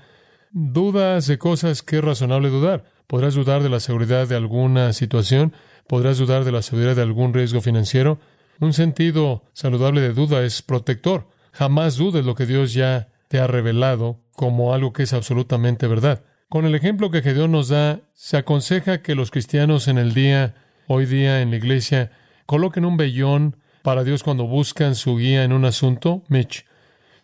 Dudas 0.50 1.28
de 1.28 1.38
cosas 1.38 1.84
que 1.84 1.98
es 1.98 2.04
razonable 2.04 2.48
dudar. 2.48 2.82
Podrás 3.06 3.34
dudar 3.34 3.62
de 3.62 3.68
la 3.68 3.78
seguridad 3.78 4.26
de 4.26 4.34
alguna 4.34 4.92
situación, 4.92 5.52
podrás 5.88 6.18
dudar 6.18 6.44
de 6.44 6.52
la 6.52 6.62
seguridad 6.62 6.96
de 6.96 7.02
algún 7.02 7.34
riesgo 7.34 7.60
financiero. 7.60 8.18
Un 8.60 8.72
sentido 8.72 9.44
saludable 9.52 10.00
de 10.00 10.12
duda 10.12 10.44
es 10.44 10.62
protector. 10.62 11.28
Jamás 11.52 11.96
dudes 11.96 12.24
lo 12.24 12.34
que 12.34 12.46
Dios 12.46 12.74
ya 12.74 13.08
te 13.28 13.40
ha 13.40 13.46
revelado 13.46 14.20
como 14.32 14.74
algo 14.74 14.92
que 14.92 15.02
es 15.02 15.12
absolutamente 15.12 15.86
verdad. 15.86 16.22
Con 16.48 16.64
el 16.64 16.74
ejemplo 16.74 17.10
que 17.10 17.22
Gedeón 17.22 17.52
nos 17.52 17.68
da, 17.68 18.00
se 18.14 18.36
aconseja 18.36 19.02
que 19.02 19.14
los 19.14 19.30
cristianos 19.30 19.88
en 19.88 19.98
el 19.98 20.14
día 20.14 20.54
hoy 20.86 21.04
día 21.06 21.42
en 21.42 21.50
la 21.50 21.56
iglesia 21.56 22.12
coloquen 22.46 22.84
un 22.84 22.96
vellón 22.96 23.56
para 23.82 24.04
Dios 24.04 24.22
cuando 24.22 24.46
buscan 24.46 24.94
su 24.94 25.16
guía 25.16 25.44
en 25.44 25.52
un 25.52 25.64
asunto? 25.64 26.22
Mitch, 26.28 26.64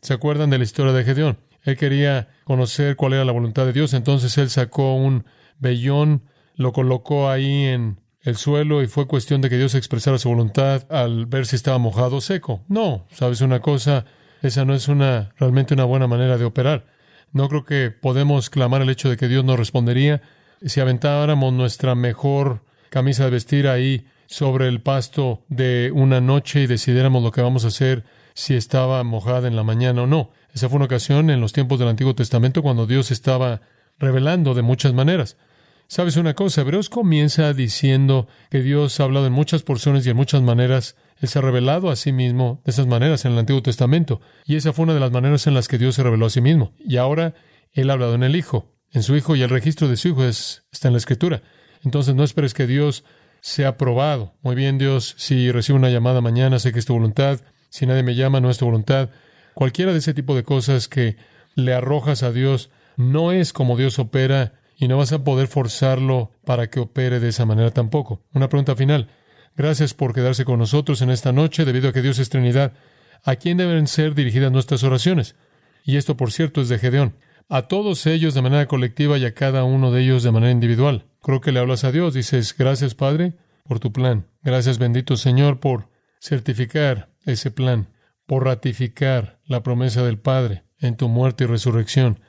¿se 0.03 0.15
acuerdan 0.15 0.51
de 0.51 0.59
la 0.59 0.65
historia 0.65 0.93
de 0.93 1.05
Gedeón? 1.05 1.39
Él 1.63 1.77
quería 1.77 2.29
conocer 2.45 2.97
cuál 2.97 3.15
era 3.15 3.25
la 3.25 3.33
voluntad 3.33 3.65
de 3.65 3.73
Dios, 3.73 3.95
entonces 3.95 4.37
él 4.37 4.51
sacó 4.51 4.95
un 4.95 5.25
vellón, 5.59 6.25
lo 6.57 6.73
colocó 6.73 7.31
ahí 7.31 7.65
en 7.65 8.01
el 8.25 8.37
suelo 8.37 8.83
y 8.83 8.87
fue 8.87 9.07
cuestión 9.07 9.41
de 9.43 9.51
que 9.51 9.59
Dios 9.59 9.75
expresara 9.75 10.19
su 10.19 10.31
voluntad 10.31 10.91
al 10.91 11.27
ver 11.27 11.47
si 11.47 11.57
estaba 11.57 11.79
mojado 11.79 12.17
o 12.17 12.21
seco. 12.21 12.63
No, 12.69 13.07
sabes 13.13 13.43
una 13.43 13.61
cosa, 13.61 14.07
esa 14.43 14.65
no 14.65 14.75
es 14.75 14.89
una 14.89 15.33
realmente 15.39 15.75
una 15.75 15.85
buena 15.85 16.07
manera 16.07 16.39
de 16.39 16.45
operar. 16.45 16.87
No 17.33 17.49
creo 17.49 17.65
que 17.65 17.91
podemos 17.91 18.49
clamar 18.49 18.81
el 18.81 18.91
hecho 18.91 19.11
de 19.11 19.17
que 19.17 19.29
Dios 19.29 19.45
nos 19.45 19.59
respondería 19.59 20.23
si 20.65 20.81
aventáramos 20.81 21.53
nuestra 21.53 21.95
mejor 21.95 22.65
camisa 22.89 23.25
de 23.25 23.31
vestir 23.31 23.69
ahí 23.69 24.07
sobre 24.27 24.69
el 24.69 24.81
pasto 24.81 25.45
de 25.49 25.91
una 25.93 26.21
noche 26.21 26.63
y 26.63 26.67
decidiéramos 26.67 27.23
lo 27.23 27.31
que 27.31 27.43
vamos 27.43 27.65
a 27.65 27.69
hacer 27.69 28.05
si 28.33 28.55
estaba 28.55 29.03
mojada 29.05 29.49
en 29.49 29.57
la 29.57 29.65
mañana 29.65 30.03
o 30.03 30.07
no. 30.07 30.31
Esa 30.55 30.69
fue 30.69 30.77
una 30.77 30.87
ocasión 30.87 31.29
en 31.29 31.41
los 31.41 31.53
tiempos 31.53 31.79
del 31.79 31.89
Antiguo 31.89 32.15
Testamento 32.15 32.63
cuando 32.63 32.87
Dios 32.87 33.11
estaba 33.11 33.61
revelando 33.99 34.55
de 34.55 34.63
muchas 34.63 34.95
maneras. 34.95 35.37
¿Sabes 35.87 36.17
una 36.17 36.35
cosa? 36.35 36.63
Hebreos 36.63 36.89
comienza 36.89 37.53
diciendo 37.53 38.27
que 38.51 38.63
Dios 38.63 38.99
ha 38.99 39.05
hablado 39.05 39.27
en 39.27 39.33
muchas 39.33 39.63
porciones 39.63 40.07
y 40.07 40.11
en 40.11 40.17
muchas 40.17 40.43
maneras. 40.43 40.97
Él 41.21 41.29
se 41.29 41.39
ha 41.39 41.43
revelado 41.43 41.91
a 41.91 41.97
sí 41.97 42.11
mismo 42.11 42.63
de 42.65 42.73
esas 42.73 42.87
maneras 42.87 43.25
en 43.25 43.33
el 43.33 43.39
Antiguo 43.39 43.63
Testamento. 43.63 44.21
Y 44.47 44.57
esa 44.57 44.73
fue 44.73 44.85
una 44.85 44.95
de 44.95 45.01
las 45.01 45.13
maneras 45.13 45.47
en 45.47 45.55
las 45.55 45.69
que 45.69 45.79
Dios 45.79 45.95
se 45.95 46.03
reveló 46.03 46.27
a 46.27 46.31
sí 46.31 46.41
mismo. 46.41 46.73
Y 46.79 46.97
ahora 46.97 47.35
Él 47.73 47.91
ha 47.91 47.93
hablado 47.93 48.15
en 48.15 48.23
el 48.23 48.35
Hijo, 48.35 48.73
en 48.93 49.03
su 49.03 49.15
Hijo, 49.15 49.37
y 49.37 49.43
el 49.43 49.51
registro 49.51 49.89
de 49.89 49.97
su 49.97 50.09
Hijo 50.09 50.25
está 50.25 50.89
en 50.89 50.93
la 50.93 50.99
Escritura. 50.99 51.43
Entonces 51.85 52.15
no 52.15 52.25
esperes 52.25 52.55
que 52.55 52.67
Dios 52.67 53.05
sea 53.41 53.77
probado. 53.77 54.35
Muy 54.43 54.55
bien, 54.55 54.79
Dios, 54.79 55.15
si 55.19 55.53
recibo 55.53 55.77
una 55.77 55.91
llamada 55.91 56.23
mañana, 56.23 56.59
sé 56.59 56.73
que 56.73 56.79
es 56.79 56.87
tu 56.87 56.95
voluntad. 56.95 57.41
Si 57.69 57.87
nadie 57.87 58.03
me 58.03 58.15
llama, 58.15 58.41
no 58.41 58.49
es 58.49 58.57
tu 58.57 58.65
voluntad. 58.65 59.11
Cualquiera 59.53 59.93
de 59.93 59.99
ese 59.99 60.15
tipo 60.15 60.35
de 60.35 60.45
cosas 60.45 60.89
que 60.89 61.17
le 61.55 61.75
arrojas 61.75 62.23
a 62.23 62.33
Dios 62.33 62.71
no 62.97 63.33
es 63.33 63.53
como 63.53 63.77
Dios 63.77 63.99
opera 63.99 64.55
y 64.77 64.89
no 64.89 64.99
vas 64.99 65.13
a 65.13 65.25
poder 65.25 65.47
forzarlo 65.47 66.33
para 66.45 66.69
que 66.69 66.81
opere 66.81 67.21
de 67.21 67.29
esa 67.29 67.47
manera 67.47 67.71
tampoco. 67.71 68.23
Una 68.33 68.49
pregunta 68.49 68.77
final. 68.77 69.09
Gracias 69.57 69.95
por 69.95 70.15
quedarse 70.15 70.45
con 70.45 70.59
nosotros 70.59 71.01
en 71.03 71.11
esta 71.11 71.33
noche, 71.33 71.65
debido 71.65 71.89
a 71.89 71.93
que 71.93 72.03
Dios 72.03 72.19
es 72.19 72.29
Trinidad. 72.29 72.73
¿A 73.23 73.37
quién 73.37 73.57
deben 73.57 73.87
ser 73.87 74.15
dirigidas 74.15 74.51
nuestras 74.51 74.83
oraciones? 74.83 75.37
Y 75.85 75.97
esto, 75.97 76.17
por 76.17 76.33
cierto, 76.33 76.61
es 76.61 76.69
de 76.69 76.79
Gedeón. 76.79 77.15
A 77.49 77.63
todos 77.63 78.07
ellos 78.07 78.35
de 78.35 78.43
manera 78.43 78.67
colectiva 78.67 79.19
y 79.19 79.25
a 79.27 79.35
cada 79.35 79.65
uno 79.65 79.93
de 79.93 80.03
ellos 80.03 80.23
de 80.23 80.33
manera 80.33 80.51
individual. 80.51 81.07
Creo 81.23 81.41
que 81.41 81.53
le 81.53 81.61
hablas 81.61 81.85
a 81.85 81.93
Dios, 81.93 82.15
dices, 82.15 82.55
gracias 82.57 82.95
Padre 82.95 83.35
por 83.65 83.81
tu 83.81 83.93
plan. 83.93 84.27
Gracias 84.43 84.79
bendito 84.79 85.17
Señor 85.17 85.61
por 85.61 85.91
certificar 86.21 87.11
ese 87.27 87.51
plan, 87.51 87.89
por 88.27 88.45
ratificar 88.45 89.41
la 89.45 89.63
promesa 89.63 90.03
del 90.03 90.19
Padre 90.19 90.65
en 90.79 90.97
tu 90.97 91.09
muerte 91.09 91.45
y 91.45 91.47
resurrección. 91.47 92.21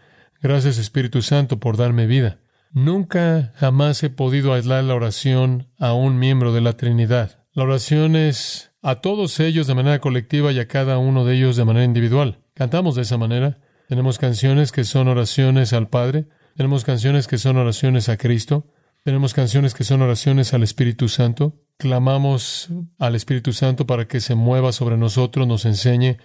Gracias 0.47 0.77
Espíritu 0.77 1.23
Santo 1.23 1.59
por 1.59 1.75
darme 1.75 2.05
vida. 2.05 2.37
Nunca 2.71 3.51
jamás 3.55 4.03
he 4.03 4.11
podido 4.11 4.53
aislar 4.53 4.83
la 4.83 4.93
oración 4.93 5.69
a 5.79 5.93
un 5.93 6.19
miembro 6.19 6.53
de 6.53 6.61
la 6.61 6.73
Trinidad. 6.73 7.39
La 7.53 7.63
oración 7.63 8.15
es 8.15 8.71
a 8.83 8.97
todos 8.97 9.39
ellos 9.39 9.65
de 9.65 9.73
manera 9.73 9.97
colectiva 9.97 10.51
y 10.51 10.59
a 10.59 10.67
cada 10.67 10.99
uno 10.99 11.25
de 11.25 11.35
ellos 11.35 11.55
de 11.55 11.65
manera 11.65 11.83
individual. 11.83 12.43
Cantamos 12.53 12.93
de 12.93 13.01
esa 13.01 13.17
manera. 13.17 13.57
Tenemos 13.87 14.19
canciones 14.19 14.71
que 14.71 14.83
son 14.83 15.07
oraciones 15.07 15.73
al 15.73 15.89
Padre. 15.89 16.27
Tenemos 16.55 16.83
canciones 16.83 17.25
que 17.25 17.39
son 17.39 17.57
oraciones 17.57 18.07
a 18.07 18.17
Cristo. 18.17 18.67
Tenemos 19.01 19.33
canciones 19.33 19.73
que 19.73 19.83
son 19.83 20.03
oraciones 20.03 20.53
al 20.53 20.61
Espíritu 20.61 21.09
Santo. 21.09 21.55
Clamamos 21.77 22.69
al 22.99 23.15
Espíritu 23.15 23.51
Santo 23.51 23.87
para 23.87 24.07
que 24.07 24.19
se 24.19 24.35
mueva 24.35 24.73
sobre 24.73 24.95
nosotros, 24.95 25.47
nos 25.47 25.65
enseñe. 25.65 26.17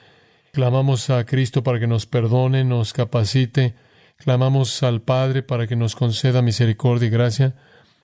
Clamamos 0.53 1.09
a 1.09 1.25
Cristo 1.25 1.63
para 1.63 1.81
que 1.81 1.87
nos 1.87 2.05
perdone, 2.05 2.65
nos 2.65 2.93
capacite. 2.93 3.77
Clamamos 4.21 4.83
al 4.83 5.01
Padre 5.01 5.43
para 5.43 5.67
que 5.67 5.77
nos 5.77 5.97
conceda 5.97 6.43
misericordia 6.43 7.09
y 7.09 7.11
gracia. 7.11 7.57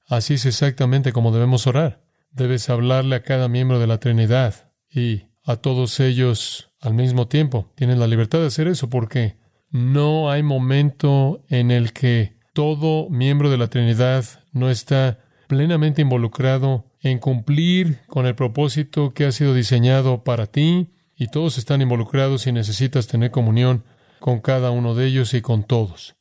Así 0.08 0.34
es 0.34 0.46
exactamente 0.46 1.12
como 1.12 1.30
debemos 1.30 1.66
orar. 1.66 2.02
Debes 2.30 2.70
hablarle 2.70 3.16
a 3.16 3.22
cada 3.22 3.48
miembro 3.48 3.78
de 3.78 3.86
la 3.86 3.98
Trinidad 3.98 4.72
y 4.90 5.24
a 5.44 5.56
todos 5.56 6.00
ellos 6.00 6.72
al 6.80 6.94
mismo 6.94 7.28
tiempo. 7.28 7.70
Tienes 7.74 7.98
la 7.98 8.06
libertad 8.06 8.38
de 8.38 8.46
hacer 8.46 8.66
eso 8.66 8.88
porque 8.88 9.36
no 9.70 10.30
hay 10.30 10.42
momento 10.42 11.44
en 11.50 11.70
el 11.70 11.92
que 11.92 12.38
todo 12.54 13.10
miembro 13.10 13.50
de 13.50 13.58
la 13.58 13.68
Trinidad 13.68 14.24
no 14.52 14.70
está 14.70 15.18
plenamente 15.48 16.00
involucrado 16.00 16.86
en 17.00 17.18
cumplir 17.18 18.00
con 18.06 18.24
el 18.24 18.34
propósito 18.34 19.12
que 19.12 19.26
ha 19.26 19.32
sido 19.32 19.52
diseñado 19.52 20.24
para 20.24 20.46
ti 20.46 20.94
y 21.14 21.28
todos 21.28 21.58
están 21.58 21.82
involucrados 21.82 22.46
y 22.46 22.52
necesitas 22.52 23.06
tener 23.06 23.30
comunión 23.30 23.84
con 24.20 24.40
cada 24.40 24.70
uno 24.70 24.94
de 24.94 25.06
ellos 25.06 25.34
y 25.34 25.40
con 25.40 25.64
todos. 25.64 26.16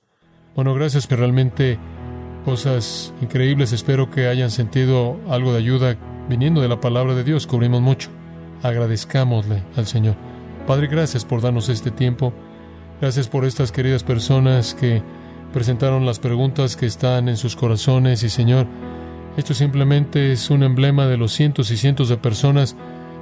Bueno, 0.55 0.73
gracias 0.73 1.08
que 1.08 1.15
realmente 1.15 1.79
cosas 2.45 3.13
increíbles. 3.21 3.71
Espero 3.71 4.10
que 4.10 4.27
hayan 4.27 4.51
sentido 4.51 5.19
algo 5.29 5.51
de 5.51 5.60
ayuda 5.60 5.97
viniendo 6.29 6.62
de 6.62 6.69
la 6.69 6.79
palabra 6.79 7.15
de 7.15 7.23
Dios. 7.23 7.47
Cubrimos 7.47 7.81
mucho. 7.81 8.10
Agradezcámosle 8.63 9.63
al 9.75 9.86
Señor. 9.86 10.15
Padre, 10.65 10.88
gracias 10.88 11.25
por 11.25 11.41
darnos 11.41 11.69
este 11.69 11.91
tiempo. 11.91 12.34
Gracias 13.01 13.27
por 13.27 13.45
estas 13.45 13.71
queridas 13.71 14.03
personas 14.03 14.73
que 14.73 15.03
presentaron 15.55 16.05
las 16.05 16.19
preguntas 16.19 16.75
que 16.75 16.86
están 16.86 17.29
en 17.29 17.38
sus 17.38 17.55
corazones 17.55 18.23
y 18.23 18.29
Señor, 18.29 18.67
esto 19.38 19.53
simplemente 19.53 20.31
es 20.31 20.49
un 20.49 20.63
emblema 20.63 21.08
de 21.08 21.17
los 21.17 21.34
cientos 21.34 21.71
y 21.71 21.77
cientos 21.77 22.10
de 22.10 22.17
personas 22.17 22.75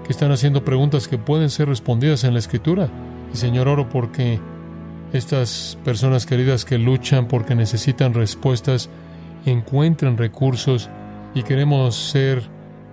que 0.03 0.11
están 0.11 0.31
haciendo 0.31 0.63
preguntas 0.63 1.07
que 1.07 1.17
pueden 1.17 1.49
ser 1.49 1.69
respondidas 1.69 2.23
en 2.23 2.33
la 2.33 2.39
Escritura. 2.39 2.89
Y 3.33 3.37
Señor, 3.37 3.67
oro 3.67 3.89
porque 3.89 4.39
estas 5.13 5.77
personas 5.85 6.25
queridas 6.25 6.65
que 6.65 6.77
luchan 6.77 7.27
porque 7.27 7.55
necesitan 7.55 8.13
respuestas 8.13 8.89
encuentren 9.45 10.17
recursos 10.17 10.89
y 11.35 11.43
queremos 11.43 11.95
ser 11.95 12.43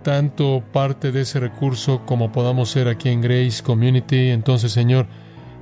tanto 0.03 0.63
parte 0.73 1.13
de 1.13 1.23
ese 1.23 1.41
recurso 1.41 2.03
como 2.07 2.33
podamos 2.33 2.71
ser 2.71 2.89
aquí 2.89 3.11
en 3.11 3.21
Grace 3.21 3.63
Community. 3.63 4.31
Entonces, 4.31 4.73
Señor, 4.73 5.07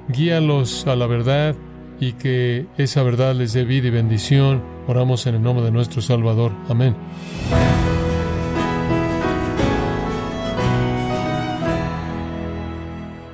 guíalos 0.09 0.87
a 0.87 0.95
la 0.97 1.07
verdad 1.07 1.57
y 2.01 2.13
que 2.13 2.67
esa 2.79 3.03
verdad 3.03 3.35
les 3.35 3.53
dé 3.53 3.65
vida 3.65 3.89
y 3.89 3.91
bendición. 3.91 4.63
Oramos 4.87 5.27
en 5.27 5.35
el 5.35 5.43
nombre 5.43 5.65
de 5.65 5.73
nuestro 5.73 6.01
Salvador. 6.01 6.53
Amén. 6.69 6.95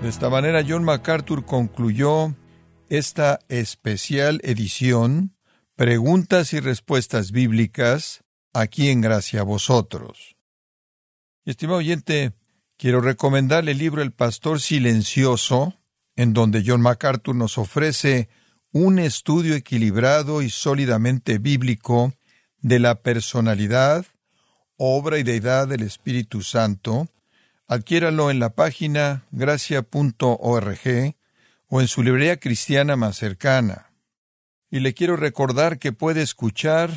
De 0.03 0.09
esta 0.09 0.29
manera, 0.29 0.63
John 0.67 0.85
MacArthur 0.85 1.45
concluyó 1.45 2.35
esta 2.88 3.40
especial 3.49 4.40
edición, 4.42 5.37
Preguntas 5.77 6.53
y 6.53 6.61
Respuestas 6.61 7.33
Bíblicas, 7.33 8.25
aquí 8.53 8.90
en 8.90 9.01
Gracia 9.01 9.40
a 9.40 9.44
Vosotros. 9.44 10.37
Estimado 11.44 11.79
oyente, 11.79 12.33
quiero 12.77 13.01
recomendarle 13.01 13.73
el 13.73 13.79
libro 13.79 14.03
El 14.03 14.12
Pastor 14.12 14.61
Silencioso, 14.61 15.75
en 16.16 16.33
donde 16.33 16.62
John 16.64 16.81
MacArthur 16.81 17.35
nos 17.35 17.59
ofrece 17.59 18.29
un 18.73 18.99
estudio 18.99 19.55
equilibrado 19.55 20.42
y 20.42 20.51
sólidamente 20.51 21.38
bíblico 21.38 22.14
de 22.61 22.79
la 22.79 23.03
personalidad, 23.03 24.07
obra 24.77 25.18
y 25.18 25.23
deidad 25.23 25.68
del 25.68 25.83
Espíritu 25.83 26.42
Santo, 26.42 27.09
adquiéralo 27.66 28.31
en 28.31 28.38
la 28.38 28.51
página 28.51 29.27
gracia.org 29.33 30.79
o 31.68 31.81
en 31.81 31.88
su 31.88 32.03
librería 32.03 32.38
cristiana 32.38 32.96
más 32.96 33.16
cercana. 33.16 33.90
Y 34.70 34.81
le 34.81 34.94
quiero 34.94 35.16
recordar 35.16 35.79
que 35.79 35.92
puede 35.92 36.22
escuchar 36.22 36.90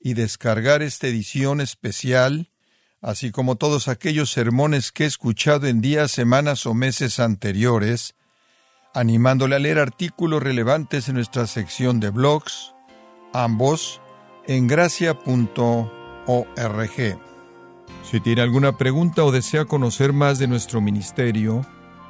y 0.00 0.14
descargar 0.14 0.82
esta 0.82 1.06
edición 1.06 1.60
especial, 1.60 2.50
así 3.00 3.30
como 3.30 3.56
todos 3.56 3.88
aquellos 3.88 4.30
sermones 4.30 4.92
que 4.92 5.04
he 5.04 5.06
escuchado 5.06 5.66
en 5.66 5.80
días, 5.80 6.10
semanas 6.10 6.66
o 6.66 6.74
meses 6.74 7.20
anteriores, 7.20 8.14
animándole 8.94 9.56
a 9.56 9.58
leer 9.58 9.78
artículos 9.78 10.42
relevantes 10.42 11.08
en 11.08 11.16
nuestra 11.16 11.46
sección 11.46 12.00
de 12.00 12.10
blogs, 12.10 12.74
ambos 13.32 14.00
en 14.46 14.66
gracia.org. 14.66 15.90
Si 18.10 18.20
tiene 18.20 18.40
alguna 18.40 18.76
pregunta 18.78 19.24
o 19.24 19.32
desea 19.32 19.66
conocer 19.66 20.12
más 20.12 20.38
de 20.38 20.48
nuestro 20.48 20.80
ministerio, 20.80 21.66